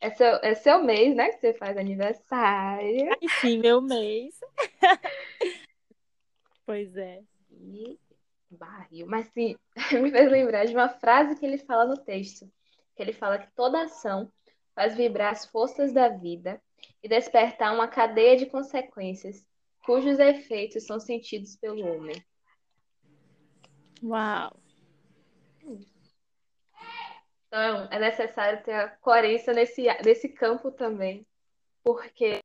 É 0.00 0.10
seu, 0.10 0.26
é 0.42 0.54
seu 0.56 0.82
mês, 0.82 1.14
né? 1.14 1.30
Que 1.30 1.38
você 1.38 1.54
faz 1.54 1.78
aniversário. 1.78 3.10
Ai, 3.10 3.28
sim, 3.40 3.58
meu 3.58 3.80
mês. 3.80 4.40
pois 6.66 6.96
é. 6.96 7.22
Barril. 8.50 9.06
Mas 9.06 9.26
sim, 9.28 9.56
me 10.02 10.10
fez 10.10 10.30
lembrar 10.30 10.64
de 10.64 10.74
uma 10.74 10.88
frase 10.88 11.38
que 11.38 11.44
ele 11.44 11.58
fala 11.58 11.84
no 11.84 11.96
texto. 11.96 12.50
Que 12.96 13.02
ele 13.02 13.12
fala 13.12 13.38
que 13.38 13.50
toda 13.54 13.82
ação 13.82 14.30
faz 14.74 14.96
vibrar 14.96 15.32
as 15.32 15.46
forças 15.46 15.92
da 15.92 16.08
vida 16.08 16.60
e 17.02 17.08
despertar 17.08 17.72
uma 17.72 17.88
cadeia 17.88 18.36
de 18.36 18.46
consequências 18.46 19.46
cujos 19.84 20.18
efeitos 20.18 20.84
são 20.84 20.98
sentidos 20.98 21.56
pelo 21.56 21.86
homem. 21.86 22.24
Uau! 24.02 24.56
Então, 27.46 27.88
é 27.90 27.98
necessário 27.98 28.62
ter 28.64 28.72
a 28.72 28.88
coerência 28.88 29.52
nesse, 29.52 29.86
nesse 30.04 30.28
campo 30.28 30.72
também, 30.72 31.26
porque 31.82 32.40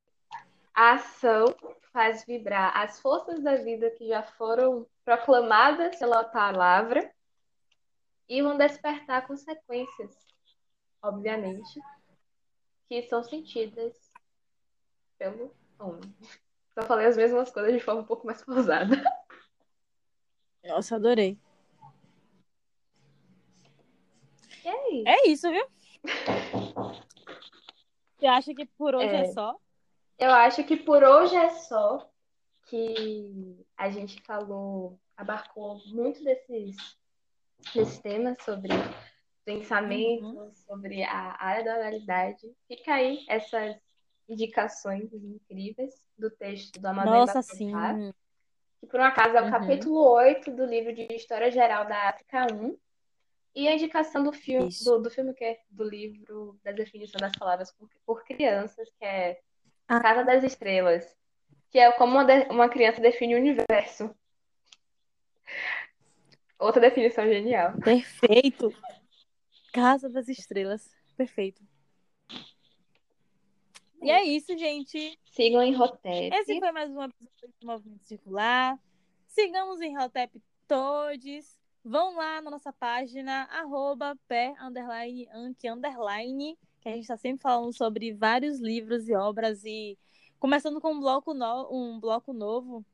a 0.74 0.94
ação 0.94 1.46
faz 1.92 2.24
vibrar 2.26 2.78
as 2.78 3.00
forças 3.00 3.42
da 3.42 3.56
vida 3.56 3.90
que 3.92 4.08
já 4.08 4.22
foram 4.22 4.86
proclamadas 5.10 5.96
pela 5.96 6.24
palavra 6.24 7.12
e 8.28 8.44
vão 8.44 8.56
despertar 8.56 9.26
consequências, 9.26 10.16
obviamente, 11.02 11.80
que 12.88 13.02
são 13.04 13.24
sentidas 13.24 13.98
pelo 15.18 15.52
homem. 15.80 16.16
Só 16.76 16.84
falei 16.84 17.08
as 17.08 17.18
mesmas 17.18 17.50
coisas 17.50 17.74
de 17.74 17.80
forma 17.80 18.02
um 18.02 18.06
pouco 18.06 18.28
mais 18.28 18.44
pausada. 18.46 19.02
Nossa, 20.64 20.96
adorei. 20.98 21.40
É 24.64 24.94
isso. 24.94 25.08
É 25.08 25.28
isso, 25.28 25.50
viu? 25.50 25.66
Você 28.16 28.28
acha 28.28 28.54
que 28.54 28.66
por 28.68 28.94
hoje 28.94 29.16
é, 29.16 29.22
É. 29.22 29.32
só? 29.32 29.60
Eu 30.20 30.30
acho 30.32 30.64
que 30.66 30.78
por 30.78 31.04
hoje 31.04 31.36
é 31.36 31.50
só 31.50 32.08
que 32.70 33.66
a 33.78 33.90
gente 33.90 34.22
falou, 34.22 35.00
abarcou 35.18 35.82
muito 35.88 36.24
desses, 36.24 36.76
desses 37.74 38.00
temas 38.00 38.38
sobre 38.44 38.70
pensamento, 39.44 40.52
sobre 40.68 41.04
a 41.04 41.36
área 41.44 41.64
da 41.64 41.78
oralidade. 41.78 42.52
Fica 42.68 42.94
aí 42.94 43.26
essas 43.28 43.76
indicações 44.28 45.12
incríveis 45.14 45.96
do 46.18 46.30
texto 46.30 46.80
do 46.80 46.86
Amadeu 46.88 47.14
Nossa, 47.14 47.42
sim. 47.42 47.72
que 48.80 48.88
por 48.88 49.00
um 49.00 49.04
acaso 49.04 49.36
é 49.36 49.42
o 49.42 49.46
Uhum. 49.46 49.52
capítulo 49.52 50.08
8 50.12 50.52
do 50.52 50.66
livro 50.66 50.94
de 50.94 51.08
História 51.14 51.50
Geral 51.52 51.86
da 51.88 52.10
África 52.10 52.46
1, 52.54 52.78
e 53.56 53.68
a 53.68 53.74
indicação 53.74 54.24
do 54.24 54.32
filme, 54.32 54.70
do, 54.86 55.00
do 55.00 55.10
filme 55.10 55.34
que 55.34 55.44
é 55.44 55.60
do 55.72 55.84
livro 55.84 56.60
da 56.64 56.72
definição 56.72 57.20
das 57.20 57.32
palavras 57.34 57.72
por, 57.72 57.90
por 58.06 58.24
crianças, 58.24 58.88
que 58.98 59.04
é 59.04 59.40
Ah. 59.88 60.00
Casa 60.00 60.24
das 60.24 60.44
Estrelas, 60.44 61.18
que 61.70 61.80
é 61.80 61.92
como 61.94 62.14
uma, 62.14 62.26
de- 62.26 62.48
uma 62.50 62.70
criança 62.70 63.02
define 63.02 63.36
o 63.36 63.38
universo. 63.38 64.14
Outra 66.58 66.82
definição 66.82 67.26
genial. 67.26 67.74
Perfeito. 67.80 68.74
Casa 69.72 70.10
das 70.10 70.28
Estrelas. 70.28 70.90
Perfeito. 71.16 71.62
E 74.02 74.10
é 74.10 74.24
isso, 74.24 74.58
gente. 74.58 75.18
Sigam 75.26 75.62
em 75.62 75.74
Rotep. 75.74 76.34
Esse 76.36 76.60
foi 76.60 76.72
mais 76.72 76.90
um 76.90 77.04
episódio 77.04 77.54
do 77.60 77.68
Movimento 77.68 78.06
Circular. 78.06 78.80
Sigamos 79.28 79.82
em 79.82 79.98
Rotep 79.98 80.42
todos. 80.68 81.58
Vão 81.84 82.16
lá 82.16 82.42
na 82.42 82.52
nossa 82.52 82.74
página, 82.74 83.44
arroba 83.52 84.18
pé, 84.28 84.54
underline, 84.62 85.30
underline, 85.64 86.58
que 86.82 86.90
a 86.90 86.92
gente 86.92 87.02
está 87.04 87.18
sempre 87.18 87.42
falando 87.42 87.74
sobre 87.74 88.14
vários 88.14 88.60
livros 88.60 89.08
e 89.08 89.16
obras 89.16 89.64
e 89.64 89.98
começando 90.40 90.80
com 90.82 90.94
um 90.94 91.00
bloco, 91.00 91.34
no... 91.34 91.70
um 91.72 92.00
bloco 92.00 92.34
novo, 92.34 92.86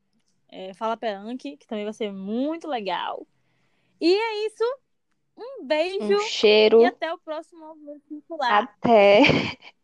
é, 0.48 0.74
Fala 0.74 0.96
Pé 0.96 1.14
Anque, 1.14 1.56
que 1.56 1.66
também 1.66 1.84
vai 1.84 1.92
ser 1.92 2.12
muito 2.12 2.68
legal. 2.68 3.26
E 4.00 4.14
é 4.14 4.46
isso. 4.46 4.64
Um 5.36 5.64
beijo 5.64 6.16
Um 6.16 6.20
cheiro. 6.20 6.80
e 6.80 6.86
até 6.86 7.12
o 7.12 7.18
próximo 7.18 7.60
Movimento 7.60 8.06
Circular. 8.08 8.64
Até. 8.64 9.20